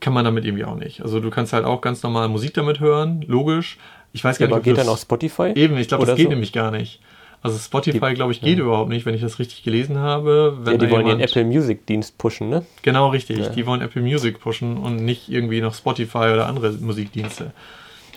kann 0.00 0.12
man 0.12 0.24
damit 0.24 0.44
irgendwie 0.44 0.64
auch 0.64 0.76
nicht. 0.76 1.02
Also 1.02 1.20
du 1.20 1.30
kannst 1.30 1.52
halt 1.52 1.64
auch 1.64 1.80
ganz 1.80 2.02
normal 2.02 2.28
Musik 2.28 2.54
damit 2.54 2.80
hören, 2.80 3.22
logisch. 3.26 3.78
Ich 4.12 4.22
weiß 4.22 4.38
gar 4.38 4.44
ja, 4.44 4.48
nicht, 4.48 4.54
aber 4.54 4.62
geht 4.62 4.78
dann 4.78 4.88
auf 4.88 5.00
Spotify? 5.00 5.52
Eben, 5.54 5.76
ich 5.76 5.88
glaube, 5.88 6.06
das 6.06 6.16
geht 6.16 6.26
so? 6.26 6.30
nämlich 6.30 6.52
gar 6.52 6.70
nicht. 6.70 7.00
Also 7.42 7.58
Spotify, 7.58 8.14
glaube 8.14 8.32
ich, 8.32 8.40
geht 8.40 8.56
ja. 8.56 8.64
überhaupt 8.64 8.88
nicht, 8.88 9.04
wenn 9.04 9.14
ich 9.14 9.20
das 9.20 9.38
richtig 9.38 9.64
gelesen 9.64 9.98
habe. 9.98 10.56
ja, 10.64 10.76
die 10.78 10.90
wollen 10.90 11.06
ihren 11.06 11.20
Apple 11.20 11.44
Music 11.44 11.84
Dienst 11.86 12.16
pushen, 12.16 12.48
ne? 12.48 12.64
Genau, 12.80 13.08
richtig. 13.08 13.38
Ja. 13.38 13.48
Die 13.50 13.66
wollen 13.66 13.82
Apple 13.82 14.00
Music 14.00 14.40
pushen 14.40 14.78
und 14.78 14.96
nicht 14.96 15.28
irgendwie 15.28 15.60
noch 15.60 15.74
Spotify 15.74 16.30
oder 16.32 16.46
andere 16.46 16.72
Musikdienste. 16.72 17.52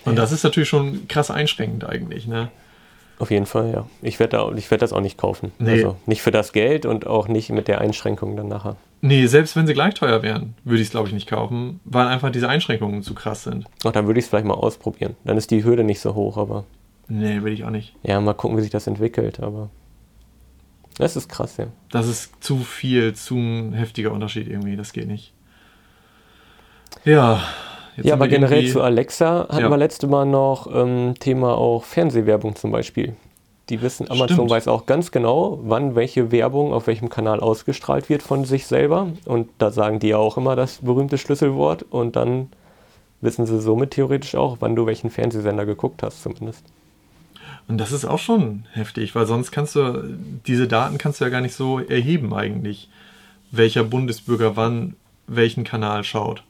Und 0.06 0.16
das 0.16 0.32
ist 0.32 0.44
natürlich 0.44 0.70
schon 0.70 1.10
krass 1.10 1.30
einschränkend 1.30 1.84
eigentlich, 1.84 2.26
ne? 2.26 2.50
Auf 3.20 3.32
jeden 3.32 3.48
Fall, 3.48 3.72
ja. 3.72 3.88
Ich 4.02 4.20
werde 4.20 4.38
da, 4.38 4.56
werd 4.56 4.82
das 4.82 4.94
auch 4.94 5.02
nicht 5.02 5.18
kaufen. 5.18 5.52
Nee. 5.58 5.72
Also 5.72 5.96
nicht 6.06 6.22
für 6.22 6.32
das 6.32 6.54
Geld 6.54 6.86
und 6.86 7.08
auch 7.08 7.28
nicht 7.28 7.50
mit 7.50 7.68
der 7.68 7.82
Einschränkung 7.82 8.36
dann 8.38 8.48
nachher. 8.48 8.76
Nee, 9.02 9.26
selbst 9.26 9.56
wenn 9.56 9.66
sie 9.66 9.74
gleich 9.74 9.96
teuer 9.96 10.22
wären, 10.22 10.54
würde 10.64 10.82
ich 10.82 10.88
es, 10.88 10.92
glaube 10.92 11.08
ich, 11.08 11.14
nicht 11.14 11.28
kaufen, 11.28 11.80
weil 11.84 12.08
einfach 12.08 12.32
diese 12.32 12.48
Einschränkungen 12.48 13.02
zu 13.02 13.16
krass 13.16 13.44
sind. 13.44 13.66
Ach, 13.84 13.92
dann 13.92 14.06
würde 14.06 14.20
ich 14.20 14.26
es 14.26 14.30
vielleicht 14.30 14.46
mal 14.46 14.54
ausprobieren. 14.54 15.16
Dann 15.24 15.38
ist 15.38 15.50
die 15.50 15.64
Hürde 15.64 15.84
nicht 15.84 16.00
so 16.00 16.14
hoch, 16.14 16.38
aber. 16.38 16.66
Nee, 17.08 17.42
will 17.42 17.54
ich 17.54 17.64
auch 17.64 17.70
nicht. 17.70 17.96
Ja, 18.04 18.20
mal 18.22 18.34
gucken, 18.34 18.58
wie 18.58 18.62
sich 18.62 18.72
das 18.72 18.86
entwickelt, 18.86 19.40
aber. 19.40 19.70
Das 20.98 21.16
ist 21.16 21.30
krass, 21.30 21.58
ja. 21.58 21.68
Das 21.92 22.08
ist 22.08 22.44
zu 22.44 22.60
viel, 22.60 23.14
zu 23.14 23.36
ein 23.36 23.74
heftiger 23.74 24.12
Unterschied 24.12 24.48
irgendwie, 24.48 24.76
das 24.76 24.94
geht 24.94 25.08
nicht. 25.08 25.34
Ja, 27.06 27.42
ja, 28.04 28.14
aber 28.14 28.28
generell 28.28 28.68
zu 28.68 28.82
Alexa 28.82 29.48
hatten 29.50 29.62
ja. 29.62 29.70
wir 29.70 29.78
letzte 29.78 30.08
Mal 30.08 30.26
noch 30.26 30.68
ähm, 30.74 31.16
Thema 31.20 31.58
auch 31.58 31.84
Fernsehwerbung 31.84 32.56
zum 32.56 32.72
Beispiel. 32.72 33.16
Die 33.70 33.82
wissen, 33.82 34.10
Amazon 34.10 34.36
Stimmt. 34.36 34.50
weiß 34.52 34.68
auch 34.70 34.86
ganz 34.86 35.12
genau, 35.12 35.60
wann 35.64 35.96
welche 35.96 36.32
Werbung 36.32 36.74
auf 36.74 36.88
welchem 36.88 37.10
Kanal 37.10 37.42
ausgestrahlt 37.42 38.08
wird 38.08 38.24
von 38.24 38.46
sich 38.46 38.66
selber. 38.66 39.10
Und 39.26 39.50
da 39.58 39.72
sagen 39.72 40.00
die 40.00 40.10
ja 40.10 40.18
auch 40.18 40.38
immer 40.38 40.56
das 40.56 40.78
berühmte 40.78 41.18
Schlüsselwort. 41.18 41.84
Und 41.90 42.16
dann 42.16 42.50
wissen 43.20 43.46
sie 43.46 43.60
somit 43.60 43.92
theoretisch 43.92 44.36
auch, 44.36 44.58
wann 44.62 44.76
du 44.76 44.86
welchen 44.86 45.10
Fernsehsender 45.10 45.66
geguckt 45.66 46.02
hast, 46.02 46.24
zumindest. 46.24 46.64
Und 47.68 47.80
das 47.80 47.92
ist 47.92 48.06
auch 48.06 48.20
schon 48.20 48.66
heftig, 48.72 49.14
weil 49.16 49.26
sonst 49.26 49.52
kannst 49.52 49.76
du, 49.76 50.18
diese 50.48 50.68
Daten 50.68 50.98
kannst 50.98 51.20
du 51.20 51.26
ja 51.26 51.30
gar 51.30 51.42
nicht 51.42 51.56
so 51.56 51.80
erheben 51.80 52.34
eigentlich, 52.34 52.90
welcher 53.52 53.84
Bundesbürger 53.84 54.56
wann 54.56 54.96
welchen 55.28 55.66
Kanal 55.66 56.06
schaut. 56.06 56.44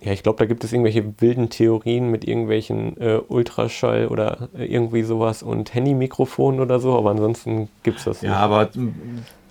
Ja, 0.00 0.12
ich 0.12 0.22
glaube, 0.22 0.38
da 0.38 0.44
gibt 0.46 0.62
es 0.64 0.72
irgendwelche 0.72 1.20
wilden 1.20 1.50
Theorien 1.50 2.10
mit 2.10 2.26
irgendwelchen 2.26 2.96
äh, 3.00 3.20
Ultraschall 3.28 4.06
oder 4.08 4.48
äh, 4.56 4.64
irgendwie 4.64 5.02
sowas 5.02 5.42
und 5.42 5.74
Handy-Mikrofonen 5.74 6.60
oder 6.60 6.78
so, 6.78 6.96
aber 6.96 7.10
ansonsten 7.10 7.68
gibt 7.82 7.98
es 7.98 8.04
das 8.04 8.22
nicht. 8.22 8.30
Ja, 8.30 8.38
aber 8.38 8.70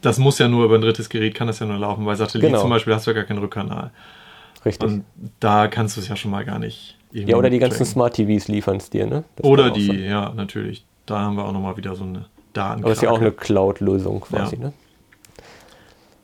das 0.01 0.19
muss 0.19 0.39
ja 0.39 0.47
nur 0.47 0.65
über 0.65 0.75
ein 0.75 0.81
drittes 0.81 1.09
Gerät, 1.09 1.35
kann 1.35 1.47
das 1.47 1.59
ja 1.59 1.65
nur 1.65 1.77
laufen, 1.77 2.05
weil 2.05 2.15
Satellit 2.15 2.47
genau. 2.47 2.61
zum 2.61 2.69
Beispiel 2.69 2.93
hast 2.93 3.07
du 3.07 3.11
ja 3.11 3.15
gar 3.15 3.25
keinen 3.25 3.39
Rückkanal. 3.39 3.91
Richtig. 4.63 4.87
Und 4.87 5.05
da 5.39 5.67
kannst 5.67 5.97
du 5.97 6.01
es 6.01 6.07
ja 6.07 6.15
schon 6.15 6.31
mal 6.31 6.45
gar 6.45 6.59
nicht. 6.59 6.97
Ja, 7.11 7.37
oder 7.37 7.49
die 7.49 7.59
ganzen 7.59 7.85
Smart 7.85 8.15
TVs 8.15 8.47
liefern 8.47 8.77
es 8.77 8.89
dir, 8.89 9.05
ne? 9.05 9.23
Das 9.35 9.45
oder 9.45 9.71
die, 9.71 9.85
sein. 9.85 10.03
ja, 10.03 10.33
natürlich. 10.35 10.85
Da 11.05 11.19
haben 11.19 11.35
wir 11.35 11.45
auch 11.45 11.53
nochmal 11.53 11.77
wieder 11.77 11.95
so 11.95 12.03
eine 12.03 12.25
Daten. 12.53 12.83
Aber 12.83 12.91
es 12.91 12.97
ist 12.97 13.03
ja 13.03 13.11
auch 13.11 13.21
eine 13.21 13.31
Cloud-Lösung 13.31 14.21
quasi, 14.21 14.57
ja. 14.57 14.63
ne? 14.63 14.73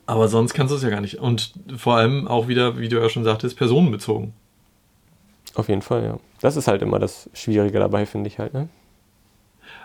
Aber 0.06 0.28
sonst 0.28 0.54
kannst 0.54 0.72
du 0.72 0.76
es 0.76 0.82
ja 0.82 0.90
gar 0.90 1.00
nicht. 1.00 1.18
Und 1.18 1.54
vor 1.76 1.96
allem 1.96 2.28
auch 2.28 2.48
wieder, 2.48 2.78
wie 2.78 2.88
du 2.88 3.00
ja 3.00 3.08
schon 3.08 3.24
sagtest, 3.24 3.56
personenbezogen. 3.56 4.34
Auf 5.54 5.68
jeden 5.68 5.82
Fall, 5.82 6.04
ja. 6.04 6.18
Das 6.40 6.56
ist 6.56 6.68
halt 6.68 6.82
immer 6.82 6.98
das 6.98 7.30
Schwierige 7.32 7.78
dabei, 7.78 8.06
finde 8.06 8.28
ich 8.28 8.38
halt, 8.38 8.52
ne? 8.52 8.68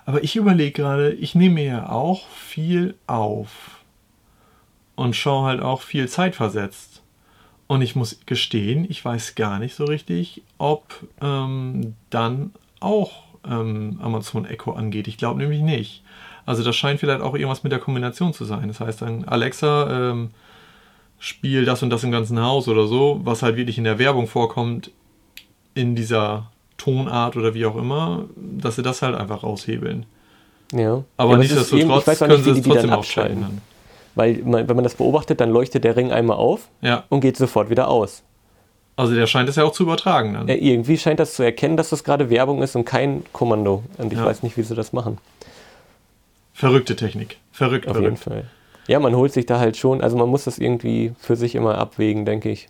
Aber 0.05 0.23
ich 0.23 0.35
überlege 0.35 0.71
gerade, 0.71 1.13
ich 1.13 1.35
nehme 1.35 1.55
mir 1.55 1.65
ja 1.65 1.89
auch 1.89 2.27
viel 2.29 2.95
auf. 3.07 3.77
Und 4.95 5.15
schaue 5.15 5.45
halt 5.45 5.61
auch 5.61 5.81
viel 5.81 6.09
zeitversetzt. 6.09 7.01
Und 7.67 7.81
ich 7.81 7.95
muss 7.95 8.19
gestehen, 8.25 8.85
ich 8.89 9.05
weiß 9.05 9.35
gar 9.35 9.59
nicht 9.59 9.75
so 9.75 9.85
richtig, 9.85 10.41
ob 10.57 11.07
ähm, 11.21 11.95
dann 12.09 12.51
auch 12.79 13.23
ähm, 13.45 13.99
Amazon 14.01 14.45
Echo 14.45 14.71
angeht. 14.71 15.07
Ich 15.07 15.17
glaube 15.17 15.39
nämlich 15.39 15.61
nicht. 15.61 16.03
Also 16.45 16.63
das 16.63 16.75
scheint 16.75 16.99
vielleicht 16.99 17.21
auch 17.21 17.33
irgendwas 17.33 17.63
mit 17.63 17.71
der 17.71 17.79
Kombination 17.79 18.33
zu 18.33 18.45
sein. 18.45 18.67
Das 18.67 18.79
heißt 18.79 19.01
dann, 19.01 19.25
Alexa, 19.25 20.11
ähm, 20.11 20.31
spiel 21.19 21.65
das 21.65 21.83
und 21.83 21.89
das 21.89 22.03
im 22.03 22.11
ganzen 22.11 22.41
Haus 22.41 22.67
oder 22.67 22.87
so, 22.87 23.19
was 23.23 23.43
halt 23.43 23.55
wirklich 23.55 23.77
in 23.77 23.83
der 23.83 23.99
Werbung 23.99 24.27
vorkommt, 24.27 24.91
in 25.73 25.95
dieser 25.95 26.47
Tonart 26.77 27.35
oder 27.35 27.53
wie 27.53 27.65
auch 27.65 27.75
immer, 27.75 28.25
dass 28.35 28.77
sie 28.77 28.83
das 28.83 29.01
halt 29.01 29.15
einfach 29.15 29.43
raushebeln. 29.43 30.05
Ja. 30.73 31.03
Aber 31.17 31.33
ja, 31.33 31.37
nichtsdestotrotz 31.39 32.19
können 32.19 32.43
sie 32.43 32.51
es 32.51 32.61
trotzdem 32.61 32.91
abschalten. 32.91 33.61
Weil, 34.15 34.41
wenn 34.43 34.67
man 34.67 34.83
das 34.83 34.95
beobachtet, 34.95 35.39
dann 35.39 35.51
leuchtet 35.51 35.83
der 35.83 35.95
Ring 35.95 36.11
einmal 36.11 36.37
auf 36.37 36.67
ja. 36.81 37.03
und 37.09 37.21
geht 37.21 37.37
sofort 37.37 37.69
wieder 37.69 37.87
aus. 37.87 38.23
Also 38.95 39.15
der 39.15 39.27
scheint 39.27 39.47
es 39.47 39.55
ja 39.55 39.63
auch 39.63 39.71
zu 39.71 39.83
übertragen 39.83 40.33
dann. 40.33 40.47
Ja, 40.49 40.55
irgendwie 40.55 40.97
scheint 40.97 41.21
das 41.21 41.35
zu 41.35 41.43
erkennen, 41.43 41.77
dass 41.77 41.89
das 41.89 42.03
gerade 42.03 42.29
Werbung 42.29 42.61
ist 42.61 42.75
und 42.75 42.83
kein 42.83 43.23
Kommando. 43.31 43.83
Und 43.97 44.11
ich 44.11 44.21
weiß 44.21 44.43
nicht, 44.43 44.57
wie 44.57 44.63
sie 44.63 44.75
das 44.75 44.91
machen. 44.91 45.19
Verrückte 46.59 46.97
Technik. 46.97 47.37
Verrückt, 47.53 47.87
Auf 47.87 47.93
verrückt. 47.93 48.19
jeden 48.19 48.21
Fall. 48.21 48.43
Ja, 48.89 48.99
man 48.99 49.15
holt 49.15 49.31
sich 49.31 49.45
da 49.45 49.59
halt 49.59 49.77
schon, 49.77 50.01
also 50.01 50.17
man 50.17 50.27
muss 50.27 50.43
das 50.43 50.59
irgendwie 50.59 51.13
für 51.17 51.37
sich 51.37 51.55
immer 51.55 51.77
abwägen, 51.77 52.25
denke 52.25 52.49
ich. 52.49 52.67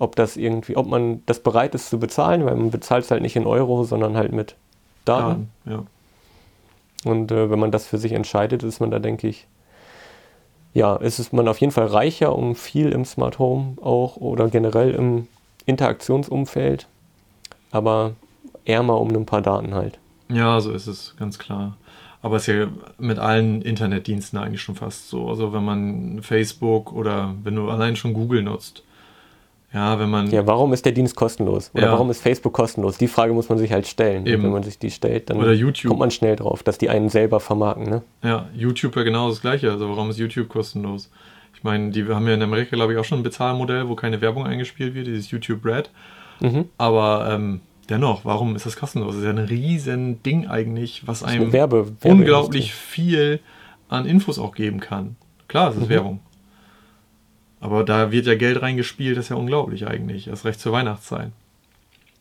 Ob 0.00 0.16
das 0.16 0.36
irgendwie, 0.36 0.76
ob 0.76 0.88
man 0.88 1.22
das 1.26 1.38
bereit 1.38 1.76
ist 1.76 1.90
zu 1.90 2.00
bezahlen, 2.00 2.44
weil 2.44 2.56
man 2.56 2.72
bezahlt 2.72 3.04
es 3.04 3.12
halt 3.12 3.22
nicht 3.22 3.36
in 3.36 3.46
Euro, 3.46 3.84
sondern 3.84 4.16
halt 4.16 4.32
mit 4.32 4.56
Daten. 5.04 5.48
Ja, 5.64 5.72
ja. 5.72 5.82
Und 7.04 7.30
äh, 7.30 7.52
wenn 7.52 7.60
man 7.60 7.70
das 7.70 7.86
für 7.86 7.98
sich 7.98 8.10
entscheidet, 8.10 8.64
ist 8.64 8.80
man 8.80 8.90
da, 8.90 8.98
denke 8.98 9.28
ich, 9.28 9.46
ja, 10.74 10.96
ist 10.96 11.20
es 11.20 11.30
man 11.30 11.46
auf 11.46 11.60
jeden 11.60 11.72
Fall 11.72 11.86
reicher 11.86 12.34
um 12.34 12.56
viel 12.56 12.90
im 12.90 13.04
Smart 13.04 13.38
Home 13.38 13.76
auch 13.80 14.16
oder 14.16 14.48
generell 14.48 14.90
im 14.90 15.28
Interaktionsumfeld, 15.66 16.88
aber 17.70 18.16
ärmer 18.64 19.00
um 19.00 19.10
ein 19.10 19.24
paar 19.24 19.42
Daten 19.42 19.72
halt. 19.72 20.00
Ja, 20.28 20.60
so 20.60 20.72
ist 20.72 20.88
es, 20.88 21.14
ganz 21.16 21.38
klar. 21.38 21.76
Aber 22.22 22.36
es 22.36 22.46
ist 22.48 22.54
ja 22.54 22.66
mit 22.98 23.18
allen 23.18 23.62
Internetdiensten 23.62 24.38
eigentlich 24.38 24.60
schon 24.60 24.74
fast 24.74 25.08
so. 25.08 25.28
Also 25.28 25.52
wenn 25.52 25.64
man 25.64 26.20
Facebook 26.22 26.92
oder 26.92 27.34
wenn 27.44 27.56
du 27.56 27.70
allein 27.70 27.96
schon 27.96 28.12
Google 28.12 28.42
nutzt. 28.42 28.82
Ja, 29.72 29.98
wenn 30.00 30.10
man. 30.10 30.28
Ja, 30.30 30.46
warum 30.46 30.72
ist 30.72 30.84
der 30.84 30.92
Dienst 30.92 31.14
kostenlos? 31.14 31.70
Oder 31.74 31.84
Ja. 31.84 31.92
warum 31.92 32.10
ist 32.10 32.20
Facebook 32.20 32.52
kostenlos? 32.52 32.98
Die 32.98 33.06
Frage 33.06 33.32
muss 33.32 33.48
man 33.48 33.56
sich 33.56 33.72
halt 33.72 33.86
stellen. 33.86 34.26
Eben. 34.26 34.36
Und 34.40 34.44
wenn 34.46 34.52
man 34.52 34.62
sich 34.64 34.78
die 34.78 34.90
stellt, 34.90 35.30
dann 35.30 35.36
Oder 35.38 35.52
YouTube. 35.52 35.88
kommt 35.90 36.00
man 36.00 36.10
schnell 36.10 36.34
drauf, 36.36 36.62
dass 36.64 36.76
die 36.76 36.90
einen 36.90 37.08
selber 37.08 37.38
vermarkten. 37.40 37.88
Ne? 37.88 38.02
Ja, 38.24 38.48
YouTube 38.54 38.96
ja 38.96 39.02
genau 39.04 39.28
das 39.28 39.40
gleiche. 39.40 39.70
Also 39.70 39.88
warum 39.88 40.10
ist 40.10 40.18
YouTube 40.18 40.48
kostenlos? 40.48 41.08
Ich 41.54 41.62
meine, 41.62 41.90
die 41.90 42.04
haben 42.08 42.26
ja 42.26 42.34
in 42.34 42.42
Amerika, 42.42 42.74
glaube 42.74 42.94
ich, 42.94 42.98
auch 42.98 43.04
schon 43.04 43.20
ein 43.20 43.22
Bezahlmodell, 43.22 43.88
wo 43.88 43.94
keine 43.94 44.20
Werbung 44.20 44.44
eingespielt 44.46 44.94
wird, 44.94 45.06
dieses 45.06 45.30
YouTube 45.30 45.64
Red. 45.64 45.90
Mhm. 46.40 46.64
Aber 46.76 47.28
ähm, 47.32 47.60
dennoch, 47.90 48.24
warum 48.24 48.56
ist 48.56 48.66
das 48.66 48.76
kostenlos? 48.76 49.14
Das 49.14 49.18
ist 49.18 49.24
ja 49.24 49.30
ein 49.30 49.38
riesen 49.38 50.22
Ding 50.22 50.46
eigentlich, 50.48 51.06
was 51.06 51.20
Das 51.20 51.28
einem 51.28 51.52
Werbe, 51.52 51.76
Werbeindustrie. 51.78 52.10
unglaublich 52.10 52.74
viel 52.74 53.40
an 53.88 54.06
Infos 54.06 54.38
auch 54.38 54.54
geben 54.54 54.80
kann. 54.80 55.16
Klar, 55.48 55.70
es 55.70 55.76
ist 55.76 55.82
Mhm. 55.84 55.88
Werbung. 55.88 56.20
Aber 57.60 57.84
da 57.84 58.10
wird 58.10 58.26
ja 58.26 58.34
Geld 58.36 58.62
reingespielt, 58.62 59.16
das 59.18 59.26
ist 59.26 59.28
ja 59.30 59.36
unglaublich 59.36 59.86
eigentlich. 59.86 60.28
Erst 60.28 60.44
recht 60.44 60.60
zur 60.60 60.72
Weihnachtszeit. 60.72 61.30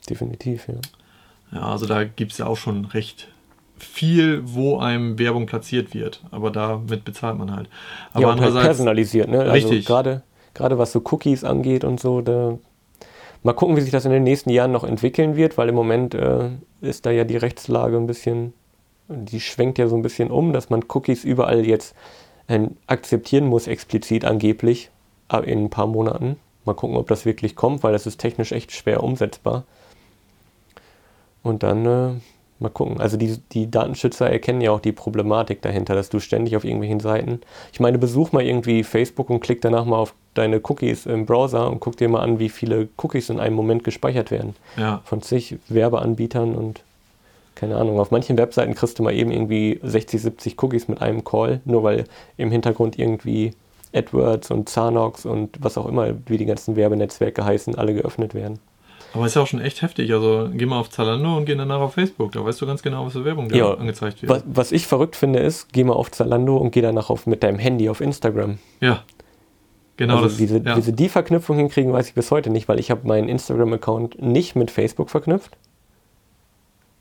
Definitiv, 0.09 0.67
ja. 0.67 0.75
Ja, 1.51 1.61
also 1.71 1.85
da 1.85 2.03
gibt 2.03 2.31
es 2.33 2.37
ja 2.39 2.45
auch 2.47 2.57
schon 2.57 2.85
recht 2.85 3.27
viel, 3.77 4.41
wo 4.43 4.77
einem 4.79 5.17
Werbung 5.17 5.45
platziert 5.45 5.93
wird. 5.93 6.21
Aber 6.31 6.51
damit 6.51 7.05
bezahlt 7.05 7.37
man 7.37 7.55
halt. 7.55 7.69
Aber 8.11 8.21
ja, 8.23 8.31
und 8.33 8.41
halt 8.41 8.53
personalisiert, 8.53 9.29
ne? 9.29 9.51
Richtig. 9.53 9.77
Also 9.79 9.87
gerade, 9.87 10.23
gerade 10.53 10.77
was 10.77 10.91
so 10.91 11.01
Cookies 11.11 11.43
angeht 11.43 11.83
und 11.85 11.99
so, 11.99 12.21
da 12.21 12.57
mal 13.43 13.53
gucken, 13.53 13.75
wie 13.75 13.81
sich 13.81 13.91
das 13.91 14.05
in 14.05 14.11
den 14.11 14.23
nächsten 14.23 14.49
Jahren 14.49 14.71
noch 14.71 14.83
entwickeln 14.83 15.35
wird, 15.35 15.57
weil 15.57 15.69
im 15.69 15.75
Moment 15.75 16.13
äh, 16.13 16.49
ist 16.81 17.05
da 17.05 17.11
ja 17.11 17.23
die 17.23 17.37
Rechtslage 17.37 17.97
ein 17.97 18.07
bisschen, 18.07 18.53
die 19.07 19.39
schwenkt 19.39 19.77
ja 19.77 19.87
so 19.87 19.95
ein 19.95 20.01
bisschen 20.01 20.31
um, 20.31 20.53
dass 20.53 20.69
man 20.69 20.83
Cookies 20.87 21.23
überall 21.23 21.65
jetzt 21.65 21.95
äh, 22.47 22.67
akzeptieren 22.87 23.45
muss, 23.45 23.67
explizit 23.67 24.25
angeblich, 24.25 24.91
in 25.45 25.65
ein 25.65 25.69
paar 25.69 25.85
Monaten. 25.85 26.37
Mal 26.65 26.73
gucken, 26.73 26.97
ob 26.97 27.07
das 27.07 27.25
wirklich 27.25 27.55
kommt, 27.55 27.83
weil 27.83 27.93
das 27.93 28.07
ist 28.07 28.19
technisch 28.19 28.51
echt 28.51 28.71
schwer 28.71 29.03
umsetzbar. 29.03 29.63
Und 31.43 31.61
dann 31.61 31.85
äh, 31.85 32.13
mal 32.59 32.69
gucken. 32.69 32.99
Also 32.99 33.17
die, 33.17 33.37
die 33.51 33.69
Datenschützer 33.69 34.29
erkennen 34.29 34.61
ja 34.61 34.71
auch 34.71 34.79
die 34.79 34.91
Problematik 34.91 35.61
dahinter, 35.61 35.95
dass 35.95 36.09
du 36.09 36.19
ständig 36.19 36.55
auf 36.55 36.63
irgendwelchen 36.63 36.99
Seiten. 36.99 37.41
Ich 37.71 37.79
meine, 37.79 37.97
besuch 37.97 38.31
mal 38.31 38.43
irgendwie 38.43 38.83
Facebook 38.83 39.29
und 39.29 39.39
klick 39.39 39.61
danach 39.61 39.85
mal 39.85 39.97
auf 39.97 40.13
deine 40.33 40.61
Cookies 40.63 41.05
im 41.05 41.25
Browser 41.25 41.69
und 41.69 41.79
guck 41.79 41.97
dir 41.97 42.07
mal 42.09 42.21
an, 42.21 42.39
wie 42.39 42.49
viele 42.49 42.87
Cookies 42.97 43.29
in 43.29 43.39
einem 43.39 43.55
Moment 43.55 43.83
gespeichert 43.83 44.31
werden. 44.31 44.55
ja, 44.77 45.01
Von 45.05 45.21
zig 45.21 45.57
Werbeanbietern 45.69 46.55
und 46.55 46.81
keine 47.55 47.75
Ahnung. 47.75 47.99
Auf 47.99 48.11
manchen 48.11 48.37
Webseiten 48.37 48.73
kriegst 48.73 48.99
du 48.99 49.03
mal 49.03 49.13
eben 49.13 49.31
irgendwie 49.31 49.79
60, 49.83 50.21
70 50.21 50.63
Cookies 50.63 50.87
mit 50.87 51.01
einem 51.01 51.23
Call, 51.25 51.59
nur 51.65 51.83
weil 51.83 52.05
im 52.37 52.51
Hintergrund 52.51 52.97
irgendwie 52.97 53.51
AdWords 53.93 54.51
und 54.51 54.69
Zanox 54.69 55.25
und 55.25 55.57
was 55.59 55.77
auch 55.77 55.87
immer, 55.87 56.13
wie 56.27 56.37
die 56.37 56.45
ganzen 56.45 56.75
Werbenetzwerke 56.75 57.43
heißen, 57.43 57.75
alle 57.75 57.93
geöffnet 57.93 58.33
werden. 58.33 58.59
aber 59.13 59.25
ist 59.25 59.35
ja 59.35 59.41
auch 59.41 59.47
schon 59.47 59.59
echt 59.61 59.81
heftig. 59.81 60.13
Also 60.13 60.47
geh 60.53 60.67
mal 60.67 60.79
auf 60.79 60.89
Zalando 60.91 61.35
und 61.35 61.45
geh 61.45 61.55
danach 61.55 61.79
auf 61.79 61.95
Facebook. 61.95 62.31
Da 62.33 62.45
weißt 62.45 62.61
du 62.61 62.67
ganz 62.67 62.83
genau, 62.83 63.07
was 63.07 63.13
für 63.13 63.25
Werbung 63.25 63.49
da 63.49 63.55
Ja. 63.57 63.73
angezeigt 63.73 64.21
wird. 64.21 64.31
Was, 64.31 64.43
was 64.45 64.71
ich 64.71 64.85
verrückt 64.85 65.15
finde, 65.15 65.39
ist, 65.39 65.73
geh 65.73 65.83
mal 65.83 65.93
auf 65.93 66.11
Zalando 66.11 66.55
und 66.57 66.69
geh 66.71 66.81
danach 66.81 67.09
auf 67.09 67.25
mit 67.25 67.41
deinem 67.43 67.57
Handy 67.59 67.89
auf 67.89 67.99
Instagram. 67.99 68.59
Ja, 68.79 69.03
genau 69.99 70.15
also 70.15 70.27
das. 70.29 70.37
diese, 70.37 70.57
ja. 70.57 70.73
diese 70.75 70.93
die 70.93 71.09
Verknüpfung 71.09 71.57
hinkriegen, 71.57 71.93
weiß 71.93 72.07
ich 72.07 72.15
bis 72.15 72.31
heute 72.31 72.49
nicht, 72.49 72.67
weil 72.67 72.79
ich 72.79 72.89
habe 72.89 73.07
meinen 73.07 73.29
Instagram-Account 73.29 74.19
nicht 74.21 74.55
mit 74.55 74.71
Facebook 74.71 75.11
verknüpft. 75.11 75.55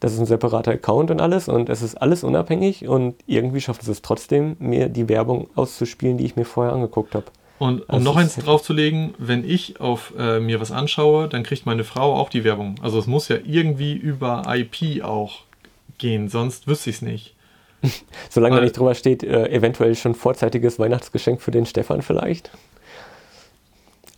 Das 0.01 0.13
ist 0.13 0.21
ein 0.21 0.27
separater 0.27 0.73
Account 0.73 1.11
und 1.11 1.21
alles 1.21 1.49
und 1.49 1.69
es 1.69 1.83
ist 1.83 1.97
alles 1.97 2.23
unabhängig 2.23 2.87
und 2.87 3.17
irgendwie 3.27 3.61
schafft 3.61 3.83
es 3.83 3.89
es 3.89 4.03
trotzdem, 4.03 4.57
mir 4.61 4.89
die 4.89 5.09
Werbung 5.09 5.49
auszuspielen, 5.57 6.19
die 6.19 6.25
ich 6.27 6.37
mir 6.37 6.45
vorher 6.45 6.73
angeguckt 6.73 7.15
habe. 7.17 7.25
Und 7.59 7.81
um 7.81 7.87
Also 7.89 8.05
noch 8.05 8.17
eins 8.17 8.37
ist- 8.39 8.47
draufzulegen, 8.47 9.15
wenn 9.19 9.43
ich 9.49 9.81
auf 9.81 10.13
äh, 10.17 10.39
mir 10.39 10.61
was 10.61 10.71
anschaue, 10.71 11.27
dann 11.27 11.43
kriegt 11.43 11.67
meine 11.67 11.83
Frau 11.83 12.15
auch 12.15 12.29
die 12.29 12.45
Werbung. 12.45 12.77
Also 12.83 13.01
es 13.01 13.09
muss 13.09 13.27
ja 13.29 13.39
irgendwie 13.45 13.95
über 13.95 14.45
IP 14.47 15.03
auch 15.03 15.41
gehen, 15.99 16.29
sonst 16.29 16.69
wüsste 16.69 16.91
ich 16.91 16.97
es 16.97 17.03
nicht. 17.03 17.35
Solange 18.31 18.55
da 18.55 18.59
Weil- 18.61 18.65
nicht 18.67 18.79
drüber 18.79 18.95
steht, 18.95 19.25
äh, 19.25 19.49
eventuell 19.51 19.97
schon 19.97 20.15
vorzeitiges 20.15 20.79
Weihnachtsgeschenk 20.79 21.43
für 21.43 21.51
den 21.51 21.67
Stefan 21.67 22.03
vielleicht. 22.03 22.53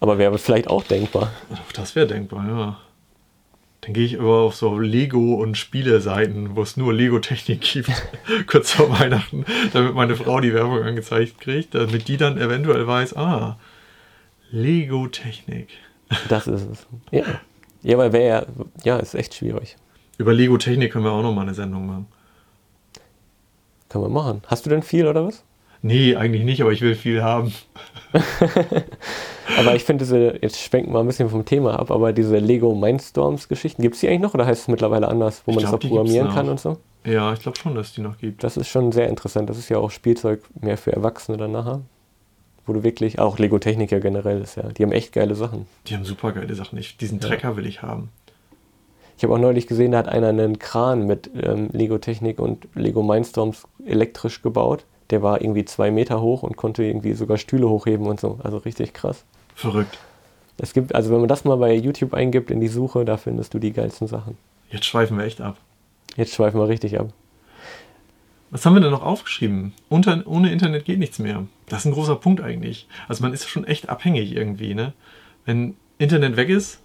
Aber 0.01 0.19
wäre 0.19 0.37
vielleicht 0.39 0.69
auch 0.69 0.83
denkbar. 0.83 1.31
Das 1.75 1.95
wäre 1.95 2.07
denkbar, 2.07 2.49
ja. 2.49 2.79
Dann 3.83 3.95
gehe 3.95 4.05
ich 4.05 4.15
über 4.15 4.41
auf 4.41 4.57
so 4.57 4.79
Lego- 4.79 5.35
und 5.35 5.57
Spieleseiten, 5.57 6.55
wo 6.55 6.63
es 6.63 6.77
nur 6.77 6.93
Lego-Technik 6.93 7.61
gibt, 7.61 7.91
kurz 8.47 8.73
vor 8.73 8.91
Weihnachten, 8.99 9.45
damit 9.73 9.95
meine 9.95 10.17
Frau 10.17 10.41
die 10.41 10.53
Werbung 10.53 10.83
angezeigt 10.83 11.41
kriegt, 11.41 11.75
damit 11.75 12.09
die 12.09 12.17
dann 12.17 12.37
eventuell 12.39 12.87
weiß, 12.87 13.17
ah, 13.17 13.59
Lego-Technik. 14.51 15.69
Das 16.29 16.47
ist 16.47 16.69
es. 16.69 16.87
Ja. 17.11 17.25
Ja, 17.83 17.97
aber 17.97 18.13
wäre 18.13 18.29
ja, 18.29 18.47
ja, 18.85 18.99
ist 18.99 19.15
echt 19.15 19.35
schwierig. 19.35 19.77
Über 20.19 20.35
Lego-Technik 20.35 20.93
können 20.93 21.05
wir 21.05 21.13
auch 21.13 21.23
nochmal 21.23 21.47
eine 21.47 21.55
Sendung 21.55 21.87
machen. 21.87 22.07
Kann 23.89 24.03
man 24.03 24.13
machen. 24.13 24.43
Hast 24.47 24.67
du 24.67 24.71
denn 24.71 24.83
viel 24.83 25.07
oder 25.07 25.27
was? 25.27 25.45
Nee, 25.81 26.15
eigentlich 26.17 26.45
nicht, 26.45 26.61
aber 26.61 26.73
ich 26.73 26.83
will 26.83 26.95
viel 26.95 27.23
haben. 27.23 27.55
Aber 29.59 29.75
ich 29.75 29.85
finde 29.85 30.05
diese, 30.05 30.39
jetzt 30.43 30.61
schwenken 30.61 30.93
wir 30.93 31.01
ein 31.01 31.07
bisschen 31.07 31.29
vom 31.29 31.45
Thema 31.45 31.79
ab, 31.79 31.91
aber 31.91 32.13
diese 32.13 32.39
Lego 32.39 32.75
Mindstorms-Geschichten, 32.75 33.83
gibt 33.83 33.95
es 33.95 34.01
die 34.01 34.09
eigentlich 34.09 34.21
noch 34.21 34.35
oder 34.35 34.47
heißt 34.47 34.63
es 34.63 34.69
mittlerweile 34.69 35.09
anders, 35.09 35.43
wo 35.47 35.53
man 35.53 35.61
das 35.61 35.71
glaub, 35.71 35.75
auch 35.75 35.79
die 35.81 35.89
gibt's 35.89 35.99
programmieren 35.99 36.35
kann 36.35 36.49
und 36.49 36.61
so? 36.61 36.77
Ja, 37.05 37.33
ich 37.33 37.41
glaube 37.41 37.59
schon, 37.59 37.75
dass 37.75 37.89
es 37.89 37.95
die 37.95 38.03
noch 38.03 38.19
gibt. 38.19 38.45
Das 38.45 38.57
ist 38.57 38.69
schon 38.69 38.93
sehr 38.93 39.09
interessant. 39.09 39.49
Das 39.49 39.59
ist 39.59 39.69
ja 39.69 39.79
auch 39.79 39.91
Spielzeug 39.91 40.43
mehr 40.61 40.77
für 40.77 40.93
Erwachsene 40.93 41.39
dann 41.39 41.53
nachher. 41.53 41.81
Wo 42.67 42.75
du 42.75 42.83
wirklich, 42.83 43.19
auch 43.19 43.39
Lego 43.39 43.59
Technik 43.59 43.91
ja 43.91 43.99
generell 43.99 44.41
ist 44.43 44.57
ja, 44.57 44.65
die 44.65 44.83
haben 44.83 44.93
echt 44.93 45.13
geile 45.13 45.35
Sachen. 45.35 45.67
Die 45.87 45.95
haben 45.95 46.05
super 46.05 46.33
geile 46.33 46.55
Sachen. 46.55 46.79
Ich, 46.79 46.99
diesen 46.99 47.19
Ja. 47.19 47.29
Trecker 47.29 47.57
will 47.57 47.67
ich 47.67 47.83
haben. 47.83 48.11
Ich 49.17 49.25
habe 49.25 49.35
auch 49.35 49.39
neulich 49.39 49.67
gesehen, 49.67 49.93
da 49.93 49.99
hat 49.99 50.09
einer 50.09 50.29
einen 50.29 50.59
Kran 50.59 51.07
mit 51.07 51.31
ähm, 51.43 51.69
Lego 51.73 51.99
Technik 51.99 52.39
und 52.39 52.69
Lego 52.75 53.03
Mindstorms 53.03 53.67
elektrisch 53.85 54.41
gebaut. 54.43 54.85
Der 55.11 55.23
war 55.23 55.41
irgendwie 55.41 55.65
zwei 55.65 55.91
Meter 55.91 56.21
hoch 56.21 56.43
und 56.43 56.57
konnte 56.57 56.85
irgendwie 56.85 57.15
sogar 57.15 57.37
Stühle 57.37 57.69
hochheben 57.69 58.07
und 58.07 58.21
so. 58.21 58.39
Also 58.43 58.59
richtig 58.59 58.93
krass. 58.95 59.25
Verrückt. 59.61 59.99
Es 60.57 60.73
gibt, 60.73 60.95
also 60.95 61.11
wenn 61.11 61.21
man 61.21 61.29
das 61.29 61.45
mal 61.45 61.57
bei 61.57 61.75
YouTube 61.75 62.15
eingibt 62.15 62.51
in 62.51 62.61
die 62.61 62.69
Suche, 62.69 63.05
da 63.05 63.19
findest 63.19 63.53
du 63.53 63.59
die 63.59 63.73
geilsten 63.73 64.07
Sachen. 64.07 64.39
Jetzt 64.71 64.87
schweifen 64.87 65.19
wir 65.19 65.25
echt 65.25 65.43
ab. 65.43 65.59
Jetzt 66.17 66.35
schweifen 66.35 66.59
wir 66.59 66.67
richtig 66.67 66.99
ab. 66.99 67.13
Was 68.51 68.65
haben 68.65 68.73
wir 68.73 68.81
denn 68.81 68.91
noch 68.91 69.05
aufgeschrieben? 69.05 69.75
Unter, 69.91 70.23
ohne 70.27 70.51
Internet 70.51 70.87
geht 70.87 70.99
nichts 70.99 71.19
mehr. 71.19 71.47
Das 71.69 71.81
ist 71.81 71.87
ein 71.87 71.93
großer 71.93 72.17
Punkt 72.17 72.41
eigentlich. 72.41 72.89
Also 73.07 73.23
man 73.23 73.35
ist 73.35 73.49
schon 73.51 73.65
echt 73.65 73.91
abhängig 73.91 74.35
irgendwie, 74.35 74.73
ne? 74.73 74.95
Wenn 75.45 75.77
Internet 75.99 76.37
weg 76.37 76.49
ist, 76.49 76.81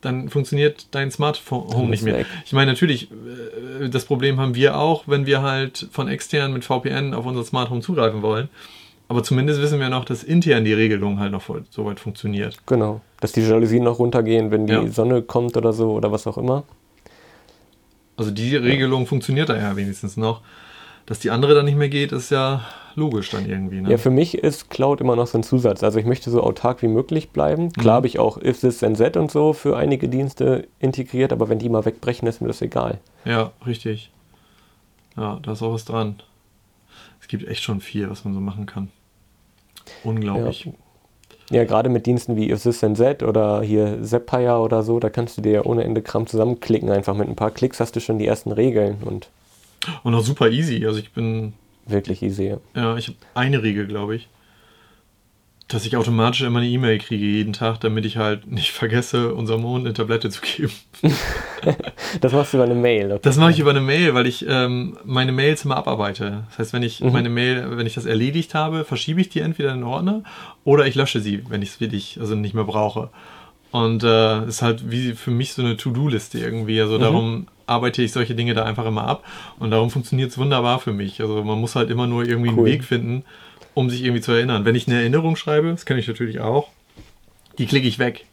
dann 0.00 0.28
funktioniert 0.28 0.86
dein 0.92 1.10
Smartphone 1.10 1.90
nicht 1.90 2.04
mehr. 2.04 2.18
weg. 2.18 2.26
Ich 2.44 2.52
meine, 2.52 2.70
natürlich, 2.70 3.10
äh, 3.10 3.88
das 3.88 4.04
Problem 4.04 4.38
haben 4.38 4.54
wir 4.54 4.78
auch, 4.78 5.08
wenn 5.08 5.26
wir 5.26 5.42
halt 5.42 5.88
von 5.90 6.06
extern 6.06 6.52
mit 6.52 6.64
VPN 6.64 7.14
auf 7.14 7.26
unser 7.26 7.42
Smart 7.42 7.68
Home 7.70 7.80
zugreifen 7.80 8.22
wollen. 8.22 8.48
Aber 9.08 9.22
zumindest 9.22 9.60
wissen 9.62 9.78
wir 9.78 9.88
noch, 9.88 10.04
dass 10.04 10.24
intern 10.24 10.64
die 10.64 10.72
Regelung 10.72 11.20
halt 11.20 11.30
noch 11.32 11.42
voll, 11.42 11.64
soweit 11.70 12.00
funktioniert. 12.00 12.58
Genau. 12.66 13.00
Dass 13.20 13.32
die 13.32 13.40
Jalousien 13.40 13.84
noch 13.84 13.98
runtergehen, 14.00 14.50
wenn 14.50 14.66
die 14.66 14.72
Ja. 14.72 14.86
Sonne 14.88 15.22
kommt 15.22 15.56
oder 15.56 15.72
so 15.72 15.92
oder 15.92 16.10
was 16.10 16.26
auch 16.26 16.38
immer. 16.38 16.64
Also 18.16 18.30
die 18.30 18.56
Regelung 18.56 19.06
funktioniert 19.06 19.48
da 19.48 19.56
ja 19.56 19.76
wenigstens 19.76 20.16
noch. 20.16 20.40
Dass 21.04 21.20
die 21.20 21.30
andere 21.30 21.54
dann 21.54 21.66
nicht 21.66 21.76
mehr 21.76 21.88
geht, 21.88 22.10
ist 22.10 22.30
ja 22.30 22.62
logisch 22.96 23.30
dann 23.30 23.48
irgendwie. 23.48 23.80
Ne? 23.80 23.90
Ja, 23.92 23.98
für 23.98 24.10
mich 24.10 24.38
ist 24.38 24.70
Cloud 24.70 25.00
immer 25.00 25.14
noch 25.14 25.28
so 25.28 25.38
ein 25.38 25.44
Zusatz. 25.44 25.84
Also 25.84 26.00
ich 26.00 26.04
möchte 26.06 26.30
so 26.30 26.42
autark 26.42 26.82
wie 26.82 26.88
möglich 26.88 27.30
bleiben. 27.30 27.70
Klar 27.72 27.94
Mhm. 27.94 27.96
habe 27.98 28.06
ich 28.08 28.18
auch 28.18 28.42
If 28.42 28.58
This 28.60 28.78
Then 28.78 28.94
That 28.94 29.16
und 29.16 29.30
so 29.30 29.52
für 29.52 29.76
einige 29.76 30.08
Dienste 30.08 30.66
integriert, 30.80 31.32
aber 31.32 31.48
wenn 31.48 31.60
die 31.60 31.68
mal 31.68 31.84
wegbrechen, 31.84 32.26
ist 32.26 32.40
mir 32.40 32.48
das 32.48 32.60
egal. 32.60 32.98
Ja, 33.24 33.52
richtig. 33.64 34.10
Ja, 35.16 35.38
da 35.42 35.52
ist 35.52 35.62
auch 35.62 35.72
was 35.74 35.84
dran. 35.84 36.16
Es 37.20 37.28
gibt 37.28 37.46
echt 37.46 37.62
schon 37.62 37.80
viel, 37.80 38.10
was 38.10 38.24
man 38.24 38.34
so 38.34 38.40
machen 38.40 38.66
kann. 38.66 38.88
Unglaublich. 40.04 40.68
Ja, 41.50 41.64
gerade 41.64 41.88
mit 41.88 42.06
Diensten 42.06 42.36
wie 42.36 42.48
That 42.96 43.22
oder 43.22 43.62
hier 43.62 44.02
Zapier 44.02 44.58
oder 44.58 44.82
so, 44.82 44.98
da 44.98 45.10
kannst 45.10 45.38
du 45.38 45.42
dir 45.42 45.52
ja 45.52 45.64
ohne 45.64 45.84
Ende 45.84 46.02
Kram 46.02 46.26
zusammenklicken. 46.26 46.90
Einfach 46.90 47.14
mit 47.14 47.28
ein 47.28 47.36
paar 47.36 47.52
Klicks 47.52 47.78
hast 47.78 47.94
du 47.94 48.00
schon 48.00 48.18
die 48.18 48.26
ersten 48.26 48.50
Regeln 48.50 48.98
und 49.04 49.28
Und 50.02 50.14
auch 50.14 50.24
super 50.24 50.50
easy. 50.50 50.84
Also 50.84 50.98
ich 50.98 51.12
bin, 51.12 51.52
wirklich 51.86 52.22
easy. 52.22 52.48
ja. 52.48 52.58
ja, 52.74 52.96
ich 52.96 53.08
habe 53.08 53.18
eine 53.34 53.62
Regel, 53.62 53.86
glaube 53.86 54.16
ich. 54.16 54.28
Dass 55.68 55.84
ich 55.84 55.96
automatisch 55.96 56.42
immer 56.42 56.60
eine 56.60 56.68
E-Mail 56.68 56.98
kriege 56.98 57.24
jeden 57.24 57.52
Tag, 57.52 57.80
damit 57.80 58.04
ich 58.04 58.16
halt 58.18 58.46
nicht 58.46 58.70
vergesse, 58.70 59.34
unserem 59.34 59.64
Hund 59.64 59.84
eine 59.84 59.94
Tablette 59.94 60.30
zu 60.30 60.40
geben. 60.40 60.72
Das 62.20 62.32
machst 62.32 62.52
du 62.52 62.58
über 62.58 62.64
eine 62.64 62.74
Mail. 62.74 63.10
Okay. 63.10 63.20
Das 63.22 63.36
mache 63.36 63.50
ich 63.50 63.58
über 63.58 63.70
eine 63.70 63.80
Mail, 63.80 64.14
weil 64.14 64.26
ich 64.26 64.44
ähm, 64.48 64.96
meine 65.04 65.32
Mails 65.32 65.64
immer 65.64 65.76
abarbeite. 65.76 66.44
Das 66.50 66.58
heißt, 66.58 66.72
wenn 66.72 66.82
ich 66.84 67.00
Mhm. 67.00 67.12
meine 67.12 67.28
Mail, 67.28 67.76
wenn 67.76 67.86
ich 67.86 67.94
das 67.94 68.06
erledigt 68.06 68.54
habe, 68.54 68.84
verschiebe 68.84 69.20
ich 69.20 69.28
die 69.30 69.40
entweder 69.40 69.70
in 69.72 69.78
den 69.80 69.84
Ordner 69.84 70.22
oder 70.64 70.86
ich 70.86 70.94
lösche 70.94 71.20
sie, 71.20 71.42
wenn 71.48 71.62
ich 71.62 71.70
es 71.70 71.80
wirklich 71.80 72.18
also 72.20 72.36
nicht 72.36 72.54
mehr 72.54 72.64
brauche. 72.64 73.10
Und 73.72 74.04
äh, 74.04 74.44
ist 74.46 74.62
halt 74.62 74.90
wie 74.90 75.12
für 75.14 75.32
mich 75.32 75.52
so 75.54 75.62
eine 75.62 75.76
To-Do-Liste 75.76 76.38
irgendwie. 76.38 76.80
Also 76.80 76.96
Mhm. 76.98 77.00
darum 77.02 77.46
arbeite 77.66 78.02
ich 78.02 78.12
solche 78.12 78.34
Dinge 78.36 78.54
da 78.54 78.64
einfach 78.64 78.86
immer 78.86 79.06
ab. 79.06 79.24
Und 79.58 79.72
darum 79.72 79.90
funktioniert 79.90 80.30
es 80.30 80.38
wunderbar 80.38 80.78
für 80.78 80.92
mich. 80.92 81.20
Also 81.20 81.42
man 81.42 81.58
muss 81.60 81.74
halt 81.74 81.90
immer 81.90 82.06
nur 82.06 82.24
irgendwie 82.24 82.50
cool. 82.50 82.58
einen 82.58 82.66
Weg 82.66 82.84
finden, 82.84 83.24
um 83.76 83.90
sich 83.90 84.02
irgendwie 84.02 84.22
zu 84.22 84.32
erinnern. 84.32 84.64
Wenn 84.64 84.74
ich 84.74 84.88
eine 84.88 84.96
Erinnerung 84.96 85.36
schreibe, 85.36 85.70
das 85.70 85.84
kenne 85.84 86.00
ich 86.00 86.08
natürlich 86.08 86.40
auch, 86.40 86.68
die 87.58 87.66
klicke 87.66 87.86
ich 87.86 87.98
weg. 87.98 88.24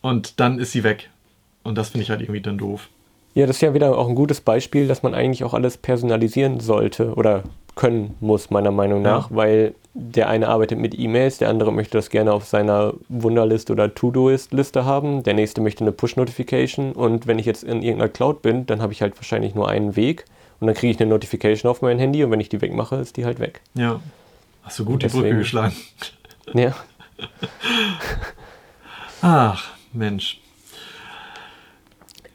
Und 0.00 0.40
dann 0.40 0.58
ist 0.58 0.72
sie 0.72 0.82
weg. 0.82 1.10
Und 1.62 1.76
das 1.76 1.90
finde 1.90 2.04
ich 2.04 2.10
halt 2.10 2.22
irgendwie 2.22 2.40
dann 2.40 2.56
doof. 2.56 2.88
Ja, 3.34 3.46
das 3.46 3.56
ist 3.56 3.62
ja 3.62 3.74
wieder 3.74 3.96
auch 3.96 4.08
ein 4.08 4.14
gutes 4.14 4.40
Beispiel, 4.40 4.88
dass 4.88 5.02
man 5.02 5.12
eigentlich 5.12 5.44
auch 5.44 5.52
alles 5.52 5.76
personalisieren 5.76 6.58
sollte 6.58 7.12
oder 7.14 7.44
können 7.76 8.16
muss, 8.20 8.48
meiner 8.48 8.70
Meinung 8.70 9.02
nach, 9.02 9.30
ja. 9.30 9.36
weil 9.36 9.74
der 9.92 10.30
eine 10.30 10.48
arbeitet 10.48 10.78
mit 10.78 10.98
E-Mails, 10.98 11.36
der 11.36 11.50
andere 11.50 11.70
möchte 11.70 11.98
das 11.98 12.08
gerne 12.08 12.32
auf 12.32 12.46
seiner 12.46 12.94
Wunderliste 13.10 13.72
oder 13.74 13.94
To-Do-Liste 13.94 14.86
haben, 14.86 15.22
der 15.22 15.34
nächste 15.34 15.60
möchte 15.60 15.84
eine 15.84 15.92
Push-Notification 15.92 16.92
und 16.92 17.26
wenn 17.26 17.38
ich 17.38 17.46
jetzt 17.46 17.62
in 17.62 17.82
irgendeiner 17.82 18.08
Cloud 18.08 18.40
bin, 18.40 18.64
dann 18.64 18.80
habe 18.80 18.94
ich 18.94 19.02
halt 19.02 19.16
wahrscheinlich 19.16 19.54
nur 19.54 19.68
einen 19.68 19.96
Weg 19.96 20.24
und 20.60 20.66
dann 20.66 20.74
kriege 20.74 20.92
ich 20.92 21.00
eine 21.00 21.10
Notification 21.10 21.70
auf 21.70 21.82
mein 21.82 21.98
Handy 21.98 22.24
und 22.24 22.30
wenn 22.30 22.40
ich 22.40 22.48
die 22.48 22.62
wegmache, 22.62 22.96
ist 22.96 23.18
die 23.18 23.26
halt 23.26 23.38
weg. 23.38 23.60
Ja. 23.74 24.00
Hast 24.70 24.78
du 24.78 24.84
gut 24.84 25.02
die 25.02 25.08
Brücke 25.08 25.36
geschlagen. 25.36 25.74
Ja. 26.54 26.76
Ach, 29.20 29.64
Mensch. 29.92 30.40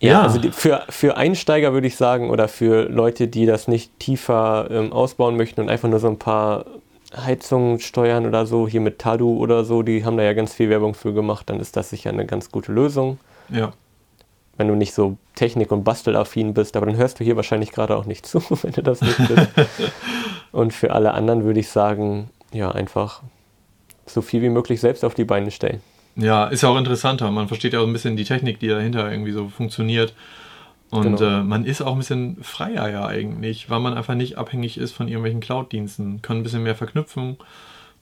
Ja, 0.02 0.10
ja. 0.10 0.22
also 0.24 0.40
die, 0.40 0.52
für, 0.52 0.84
für 0.90 1.16
Einsteiger 1.16 1.72
würde 1.72 1.88
ich 1.88 1.96
sagen 1.96 2.30
oder 2.30 2.50
für 2.50 2.90
Leute, 2.90 3.30
die 3.30 3.46
das 3.46 3.70
nicht 3.70 3.98
tiefer 4.00 4.68
ähm, 4.70 4.92
ausbauen 4.92 5.38
möchten 5.38 5.62
und 5.62 5.70
einfach 5.70 5.88
nur 5.88 6.02
so 6.02 6.10
ein 6.10 6.20
paar 6.20 6.66
Heizungen 7.16 7.80
steuern 7.80 8.26
oder 8.26 8.46
so, 8.46 8.68
hier 8.68 8.82
mit 8.82 9.00
Tadu 9.00 9.38
oder 9.38 9.64
so, 9.64 9.82
die 9.82 10.04
haben 10.04 10.18
da 10.18 10.24
ja 10.24 10.34
ganz 10.34 10.54
viel 10.54 10.70
Werbung 10.70 10.94
für 10.94 11.14
gemacht, 11.14 11.50
dann 11.50 11.62
ist 11.62 11.78
das 11.78 11.90
sicher 11.90 12.10
eine 12.10 12.26
ganz 12.26 12.52
gute 12.52 12.74
Lösung. 12.74 13.18
Ja. 13.48 13.72
Wenn 14.58 14.68
du 14.68 14.76
nicht 14.76 14.94
so 14.94 15.18
technik- 15.36 15.72
und 15.72 15.84
bastelaffin 15.84 16.54
bist, 16.54 16.78
aber 16.78 16.86
dann 16.86 16.96
hörst 16.96 17.20
du 17.20 17.24
hier 17.24 17.36
wahrscheinlich 17.36 17.72
gerade 17.72 17.96
auch 17.96 18.06
nicht 18.06 18.26
zu, 18.26 18.42
wenn 18.62 18.72
du 18.72 18.82
das 18.82 19.02
nicht 19.02 19.18
bist. 19.18 19.50
und 20.52 20.74
für 20.74 20.94
alle 20.94 21.14
anderen 21.14 21.44
würde 21.44 21.60
ich 21.60 21.70
sagen, 21.70 22.30
ja, 22.54 22.72
einfach 22.72 23.22
so 24.06 24.22
viel 24.22 24.42
wie 24.42 24.50
möglich 24.50 24.80
selbst 24.80 25.04
auf 25.04 25.16
die 25.16 25.26
Beine 25.26 25.52
stellen. 25.52 25.82
Ja, 26.16 26.46
ist 26.46 26.64
ja 26.64 26.70
auch 26.70 26.78
interessanter. 26.78 27.30
Man 27.32 27.48
versteht 27.48 27.74
ja 27.74 27.80
auch 27.80 27.88
ein 27.88 27.94
bisschen 27.94 28.16
die 28.16 28.24
Technik, 28.24 28.60
die 28.60 28.68
dahinter 28.68 29.12
irgendwie 29.12 29.34
so 29.34 29.50
funktioniert. 29.50 30.14
Und 30.90 31.18
genau. 31.18 31.40
äh, 31.40 31.44
man 31.44 31.66
ist 31.66 31.82
auch 31.82 31.94
ein 31.94 31.98
bisschen 31.98 32.38
freier 32.42 32.90
ja 32.90 33.06
eigentlich, 33.06 33.70
weil 33.70 33.80
man 33.80 33.96
einfach 33.96 34.16
nicht 34.16 34.38
abhängig 34.38 34.78
ist 34.78 34.94
von 34.94 35.08
irgendwelchen 35.08 35.42
Cloud-Diensten. 35.42 36.22
Kann 36.22 36.38
ein 36.38 36.44
bisschen 36.44 36.64
mehr 36.64 36.76
verknüpfen 36.76 37.38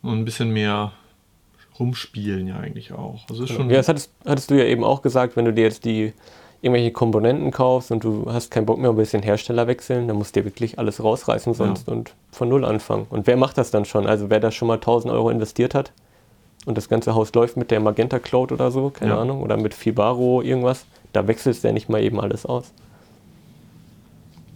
und 0.04 0.20
ein 0.20 0.26
bisschen 0.26 0.52
mehr 0.52 0.92
rumspielen 1.80 2.48
ja 2.48 2.58
eigentlich 2.58 2.92
auch. 2.92 3.22
Also 3.30 3.44
ist 3.44 3.50
genau. 3.50 3.62
schon 3.62 3.70
ja, 3.72 3.78
das 3.78 3.88
hattest, 3.88 4.12
hattest 4.26 4.52
du 4.52 4.56
ja 4.56 4.66
eben 4.66 4.84
auch 4.84 5.02
gesagt, 5.02 5.36
wenn 5.36 5.46
du 5.46 5.54
dir 5.54 5.64
jetzt 5.64 5.86
die 5.86 6.14
irgendwelche 6.64 6.92
Komponenten 6.92 7.52
kaufst 7.52 7.92
und 7.92 8.04
du 8.04 8.26
hast 8.28 8.50
keinen 8.50 8.66
Bock 8.66 8.80
mehr, 8.80 8.90
ein 8.90 8.96
bisschen 8.96 9.22
Hersteller 9.22 9.68
wechseln, 9.68 10.08
dann 10.08 10.18
musst 10.18 10.36
du 10.36 10.40
dir 10.40 10.46
wirklich 10.46 10.80
alles 10.80 11.04
rausreißen 11.04 11.54
sonst 11.54 11.88
ja. 11.88 11.94
und 11.94 12.14
von 12.32 12.50
Null 12.50 12.64
anfangen. 12.64 13.06
Und 13.10 13.28
wer 13.28 13.38
macht 13.38 13.58
das 13.58 13.70
dann 13.70 13.84
schon? 13.84 14.08
Also 14.08 14.30
wer 14.30 14.40
da 14.40 14.50
schon 14.50 14.70
mal 14.70 14.76
1000 14.76 15.14
Euro 15.14 15.30
investiert 15.30 15.76
hat, 15.76 15.92
und 16.66 16.78
das 16.78 16.88
ganze 16.88 17.14
Haus 17.14 17.34
läuft 17.34 17.58
mit 17.58 17.72
der 17.72 17.80
Magenta 17.80 18.20
Cloud 18.20 18.52
oder 18.52 18.72
so, 18.72 18.90
keine 18.90 19.12
ja. 19.12 19.20
Ahnung, 19.20 19.42
oder 19.42 19.58
mit 19.58 19.74
Fibaro 19.74 20.42
irgendwas, 20.42 20.86
da 21.12 21.28
wechselst 21.28 21.64
du 21.64 21.68
ja 21.68 21.74
nicht 21.74 21.90
mal 21.90 22.02
eben 22.02 22.20
alles 22.20 22.46
aus. 22.46 22.72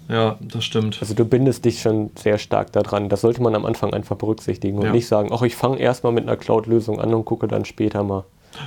Ja, 0.10 0.38
das 0.40 0.64
stimmt. 0.64 1.00
Also 1.02 1.14
du 1.14 1.26
bindest 1.26 1.66
dich 1.66 1.82
schon 1.82 2.12
sehr 2.16 2.38
stark 2.38 2.72
daran. 2.72 3.10
Das 3.10 3.22
sollte 3.22 3.42
man 3.42 3.56
am 3.56 3.66
Anfang 3.66 3.94
einfach 3.94 4.16
berücksichtigen 4.16 4.78
und 4.78 4.86
ja. 4.86 4.92
nicht 4.94 5.06
sagen, 5.06 5.30
ach, 5.34 5.42
ich 5.42 5.58
fange 5.58 5.80
erstmal 5.80 6.14
mit 6.14 6.24
einer 6.24 6.38
Cloud-Lösung 6.38 7.02
an 7.02 7.14
und 7.14 7.26
gucke 7.26 7.50
dann 7.50 7.66
später 7.66 8.04
mal. 8.04 8.24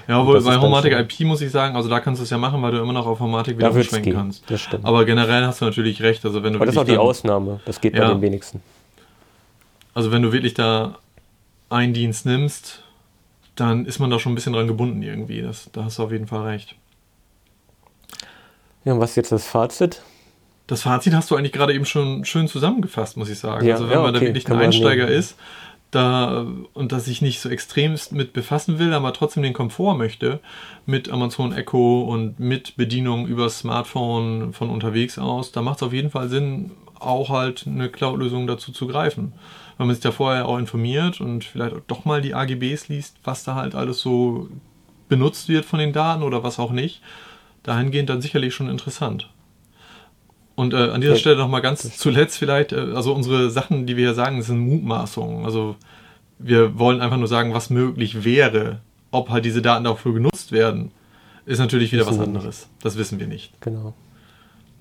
Ja, 0.09 0.21
obwohl 0.21 0.43
bei 0.43 0.59
Homatic 0.59 0.93
IP 0.93 1.21
muss 1.27 1.41
ich 1.41 1.51
sagen, 1.51 1.77
also 1.77 1.89
da 1.89 2.01
kannst 2.01 2.21
du 2.21 2.25
es 2.25 2.31
ja 2.31 2.39
machen, 2.39 2.63
weil 2.63 2.73
du 2.73 2.79
immer 2.79 2.93
noch 2.93 3.07
auf 3.07 3.21
Homatic 3.21 3.59
wieder 3.59 3.73
umschwenken 3.73 4.15
kannst. 4.15 4.49
Das 4.51 4.61
stimmt. 4.61 4.85
Aber 4.85 5.05
generell 5.05 5.45
hast 5.45 5.61
du 5.61 5.65
natürlich 5.65 6.03
recht. 6.03 6.25
Also 6.25 6.43
wenn 6.43 6.53
du 6.53 6.59
Aber 6.59 6.67
das 6.67 6.75
ist 6.75 6.81
auch 6.81 6.85
die 6.85 6.97
Ausnahme. 6.97 7.61
Das 7.65 7.81
geht 7.81 7.95
ja. 7.95 8.07
bei 8.07 8.15
den 8.15 8.23
wenigsten. 8.23 8.63
Also 9.95 10.13
wenn 10.13 10.23
du 10.23 10.33
wirklich 10.33 10.55
da 10.55 10.99
einen 11.69 11.93
Dienst 11.93 12.27
nimmst, 12.27 12.83
dann 13.57 13.87
ist 13.87 13.99
man 13.99 14.11
da 14.11 14.19
schon 14.19 14.33
ein 14.33 14.35
bisschen 14.35 14.53
dran 14.53 14.67
gebunden 14.67 15.03
irgendwie. 15.03 15.43
Das, 15.43 15.71
da 15.73 15.85
hast 15.85 15.99
du 15.99 16.05
auf 16.05 16.13
jeden 16.13 16.27
Fall 16.27 16.47
recht. 16.47 16.77
Ja, 18.85 18.95
und 18.95 19.01
was 19.01 19.11
ist 19.11 19.17
jetzt 19.17 19.33
das 19.33 19.47
Fazit? 19.47 20.03
Das 20.67 20.83
Fazit 20.83 21.15
hast 21.15 21.31
du 21.31 21.37
eigentlich 21.37 21.53
gerade 21.53 21.75
eben 21.75 21.85
schon 21.85 22.25
schön 22.25 22.47
zusammengefasst, 22.47 23.17
muss 23.17 23.29
ich 23.29 23.39
sagen. 23.39 23.67
Ja, 23.67 23.75
also 23.75 23.89
wenn 23.89 23.99
ja, 23.99 24.03
man 24.03 24.15
da 24.15 24.21
wirklich 24.21 24.49
ein 24.49 24.57
Einsteiger 24.57 25.09
ist 25.09 25.37
da, 25.91 26.47
und 26.73 26.93
dass 26.93 27.07
sich 27.07 27.23
nicht 27.23 27.41
so 27.41 27.49
extremst 27.49 28.13
mit 28.13 28.33
befassen 28.33 28.79
will, 28.79 28.93
aber 28.95 29.13
trotzdem 29.13 29.43
den 29.43 29.53
Komfort 29.53 29.97
möchte, 29.97 30.41
mit 30.87 31.11
Amazon 31.11 31.53
Echo 31.53 32.03
und 32.03 32.39
mit 32.39 32.77
Bedienung 32.77 33.27
über 33.27 33.49
Smartphone 33.51 34.53
von 34.53 34.71
unterwegs 34.71 35.19
aus, 35.19 35.53
da 35.53 35.63
macht 35.63 35.79
es 35.79 35.83
auf 35.83 35.93
jeden 35.93 36.11
Fall 36.11 36.29
Sinn, 36.29 36.73
auch 36.99 37.31
halt 37.31 37.67
eine 37.67 37.89
Cloud-Lösung 37.89 38.47
dazu 38.47 38.73
zu 38.73 38.87
greifen 38.87 39.33
wenn 39.81 39.87
man 39.87 39.97
sich 39.97 40.03
da 40.03 40.13
vorher 40.13 40.47
auch 40.47 40.59
informiert 40.59 41.23
und 41.23 41.43
vielleicht 41.43 41.75
doch 41.87 42.05
mal 42.05 42.21
die 42.21 42.35
AGBs 42.35 42.89
liest, 42.89 43.17
was 43.25 43.45
da 43.45 43.55
halt 43.55 43.75
alles 43.75 44.01
so 44.01 44.51
benutzt 45.09 45.49
wird 45.49 45.65
von 45.65 45.79
den 45.79 45.95
Daten 45.95 46.23
oder 46.23 46.43
was 46.43 46.59
auch 46.59 46.71
nicht, 46.71 47.01
dahingehend 47.63 48.11
dann 48.11 48.21
sicherlich 48.21 48.55
schon 48.55 48.69
interessant. 48.69 49.31
Und 50.61 50.75
äh, 50.75 50.77
an 50.77 51.01
dieser 51.01 51.15
ja. 51.15 51.19
Stelle 51.19 51.37
nochmal 51.37 51.63
ganz 51.63 51.97
zuletzt 51.97 52.37
vielleicht, 52.37 52.73
äh, 52.73 52.93
also 52.95 53.15
unsere 53.15 53.49
Sachen, 53.49 53.87
die 53.87 53.97
wir 53.97 54.09
hier 54.09 54.15
sagen, 54.15 54.43
sind 54.43 54.59
Mutmaßungen. 54.59 55.47
Also 55.47 55.77
wir 56.39 56.79
wollen 56.79 57.01
einfach 57.01 57.17
nur 57.17 57.29
sagen, 57.29 57.55
was 57.55 57.71
möglich 57.71 58.25
wäre. 58.25 58.81
Ob 59.11 59.31
halt 59.31 59.47
diese 59.47 59.63
Daten 59.63 59.85
dafür 59.85 60.13
genutzt 60.13 60.53
werden, 60.53 60.91
ist 61.47 61.61
natürlich 61.61 61.93
wieder 61.93 62.07
wissen 62.07 62.19
was 62.19 62.27
anderes. 62.27 62.69
Das 62.83 62.99
wissen 62.99 63.19
wir 63.19 63.27
nicht. 63.27 63.59
Genau. 63.63 63.95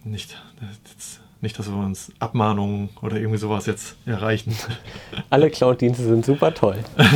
Nicht. 0.03 0.35
Das, 0.83 1.21
nicht, 1.39 1.57
dass 1.57 1.71
wir 1.71 1.77
uns 1.77 2.11
Abmahnungen 2.19 2.89
oder 3.01 3.15
irgendwie 3.15 3.37
sowas 3.37 3.65
jetzt 3.65 3.95
erreichen. 4.05 4.57
Alle 5.29 5.49
Cloud-Dienste 5.49 6.03
sind 6.03 6.25
super 6.25 6.53
toll. 6.53 6.79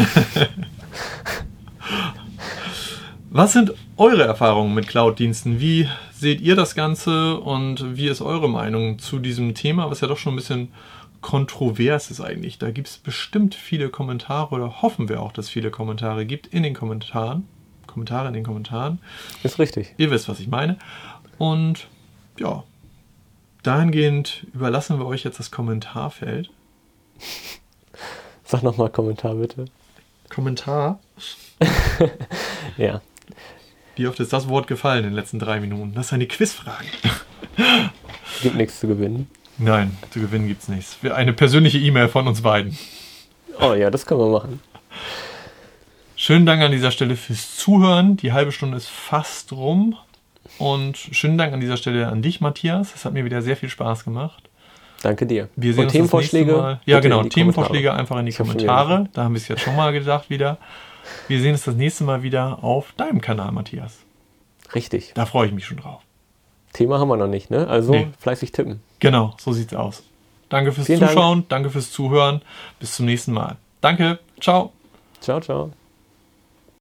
Was 3.35 3.51
sind 3.51 3.73
eure 3.97 4.21
Erfahrungen 4.25 4.75
mit 4.75 4.87
Cloud-Diensten? 4.87 5.59
Wie 5.59 5.89
seht 6.11 6.39
ihr 6.39 6.55
das 6.55 6.75
Ganze 6.75 7.39
und 7.39 7.97
wie 7.97 8.07
ist 8.07 8.21
eure 8.21 8.47
Meinung 8.47 8.99
zu 8.99 9.17
diesem 9.17 9.55
Thema, 9.55 9.89
was 9.89 10.01
ja 10.01 10.07
doch 10.07 10.19
schon 10.19 10.33
ein 10.33 10.35
bisschen 10.35 10.71
kontrovers 11.21 12.11
ist 12.11 12.21
eigentlich? 12.21 12.59
Da 12.59 12.69
gibt 12.69 12.89
es 12.89 12.99
bestimmt 12.99 13.55
viele 13.55 13.89
Kommentare 13.89 14.53
oder 14.53 14.83
hoffen 14.83 15.09
wir 15.09 15.19
auch, 15.19 15.31
dass 15.31 15.45
es 15.45 15.51
viele 15.51 15.71
Kommentare 15.71 16.27
gibt 16.27 16.45
in 16.45 16.61
den 16.61 16.75
Kommentaren. 16.75 17.47
Kommentare 17.87 18.27
in 18.27 18.35
den 18.35 18.43
Kommentaren. 18.43 18.99
Ist 19.41 19.57
richtig. 19.57 19.95
Ihr 19.97 20.11
wisst, 20.11 20.29
was 20.29 20.39
ich 20.39 20.47
meine. 20.47 20.77
Und 21.39 21.87
ja, 22.37 22.63
dahingehend 23.63 24.45
überlassen 24.53 24.99
wir 24.99 25.07
euch 25.07 25.23
jetzt 25.23 25.39
das 25.39 25.49
Kommentarfeld. 25.49 26.51
Sag 28.43 28.61
nochmal 28.61 28.91
Kommentar 28.91 29.33
bitte. 29.33 29.65
Kommentar? 30.29 30.99
ja. 32.77 33.01
Wie 33.95 34.07
oft 34.07 34.19
ist 34.19 34.33
das 34.33 34.47
Wort 34.49 34.67
gefallen 34.67 34.99
in 34.99 35.11
den 35.11 35.13
letzten 35.13 35.39
drei 35.39 35.59
Minuten? 35.59 35.93
Das 35.93 36.07
ist 36.07 36.13
eine 36.13 36.25
Quizfrage. 36.25 36.85
Gibt 38.41 38.55
nichts 38.55 38.79
zu 38.79 38.87
gewinnen. 38.87 39.29
Nein, 39.59 39.95
zu 40.09 40.19
gewinnen 40.19 40.47
gibt 40.47 40.63
es 40.63 40.67
nichts. 40.67 40.97
Eine 41.13 41.31
persönliche 41.31 41.77
E-Mail 41.77 42.07
von 42.07 42.27
uns 42.27 42.41
beiden. 42.41 42.75
Oh 43.61 43.73
ja, 43.73 43.91
das 43.91 44.05
können 44.05 44.19
wir 44.21 44.29
machen. 44.29 44.59
Schönen 46.15 46.45
Dank 46.45 46.61
an 46.63 46.71
dieser 46.71 46.89
Stelle 46.89 47.15
fürs 47.15 47.55
Zuhören. 47.55 48.17
Die 48.17 48.33
halbe 48.33 48.51
Stunde 48.51 48.77
ist 48.77 48.87
fast 48.87 49.51
rum. 49.53 49.95
Und 50.57 50.97
schönen 50.97 51.37
Dank 51.37 51.53
an 51.53 51.59
dieser 51.59 51.77
Stelle 51.77 52.07
an 52.07 52.21
dich, 52.23 52.41
Matthias. 52.41 52.93
Es 52.95 53.05
hat 53.05 53.13
mir 53.13 53.25
wieder 53.25 53.41
sehr 53.43 53.55
viel 53.55 53.69
Spaß 53.69 54.03
gemacht. 54.03 54.49
Danke 55.03 55.25
dir. 55.25 55.49
Wir 55.55 55.73
sehen 55.73 55.83
Und 55.83 55.91
Themenvorschläge? 55.91 56.79
Ja, 56.85 56.99
genau. 56.99 57.23
Themenvorschläge 57.23 57.89
Kommentare. 57.89 57.99
einfach 57.99 58.19
in 58.19 58.25
die 58.25 58.31
Kommentare. 58.31 59.09
Da 59.13 59.23
haben 59.23 59.33
wir 59.33 59.37
es 59.37 59.47
jetzt 59.47 59.61
schon 59.61 59.75
mal 59.75 59.91
gedacht 59.91 60.29
wieder. 60.29 60.57
Wir 61.27 61.41
sehen 61.41 61.51
uns 61.51 61.63
das 61.63 61.75
nächste 61.75 62.03
Mal 62.03 62.23
wieder 62.23 62.63
auf 62.63 62.93
deinem 62.93 63.21
Kanal, 63.21 63.51
Matthias. 63.51 63.99
Richtig. 64.73 65.11
Da 65.13 65.25
freue 65.25 65.47
ich 65.47 65.53
mich 65.53 65.65
schon 65.65 65.77
drauf. 65.77 66.01
Thema 66.73 66.99
haben 66.99 67.07
wir 67.07 67.17
noch 67.17 67.27
nicht, 67.27 67.51
ne? 67.51 67.67
Also 67.67 67.91
nee. 67.93 68.07
fleißig 68.19 68.51
tippen. 68.51 68.81
Genau, 68.99 69.35
so 69.37 69.53
sieht's 69.53 69.73
aus. 69.73 70.03
Danke 70.49 70.71
fürs 70.71 70.87
Vielen 70.87 70.99
Zuschauen, 70.99 71.39
Dank. 71.39 71.49
danke 71.49 71.69
fürs 71.69 71.91
Zuhören. 71.91 72.41
Bis 72.79 72.95
zum 72.95 73.05
nächsten 73.05 73.33
Mal. 73.33 73.57
Danke, 73.81 74.19
ciao. 74.39 74.71
Ciao, 75.19 75.39
ciao. 75.39 75.71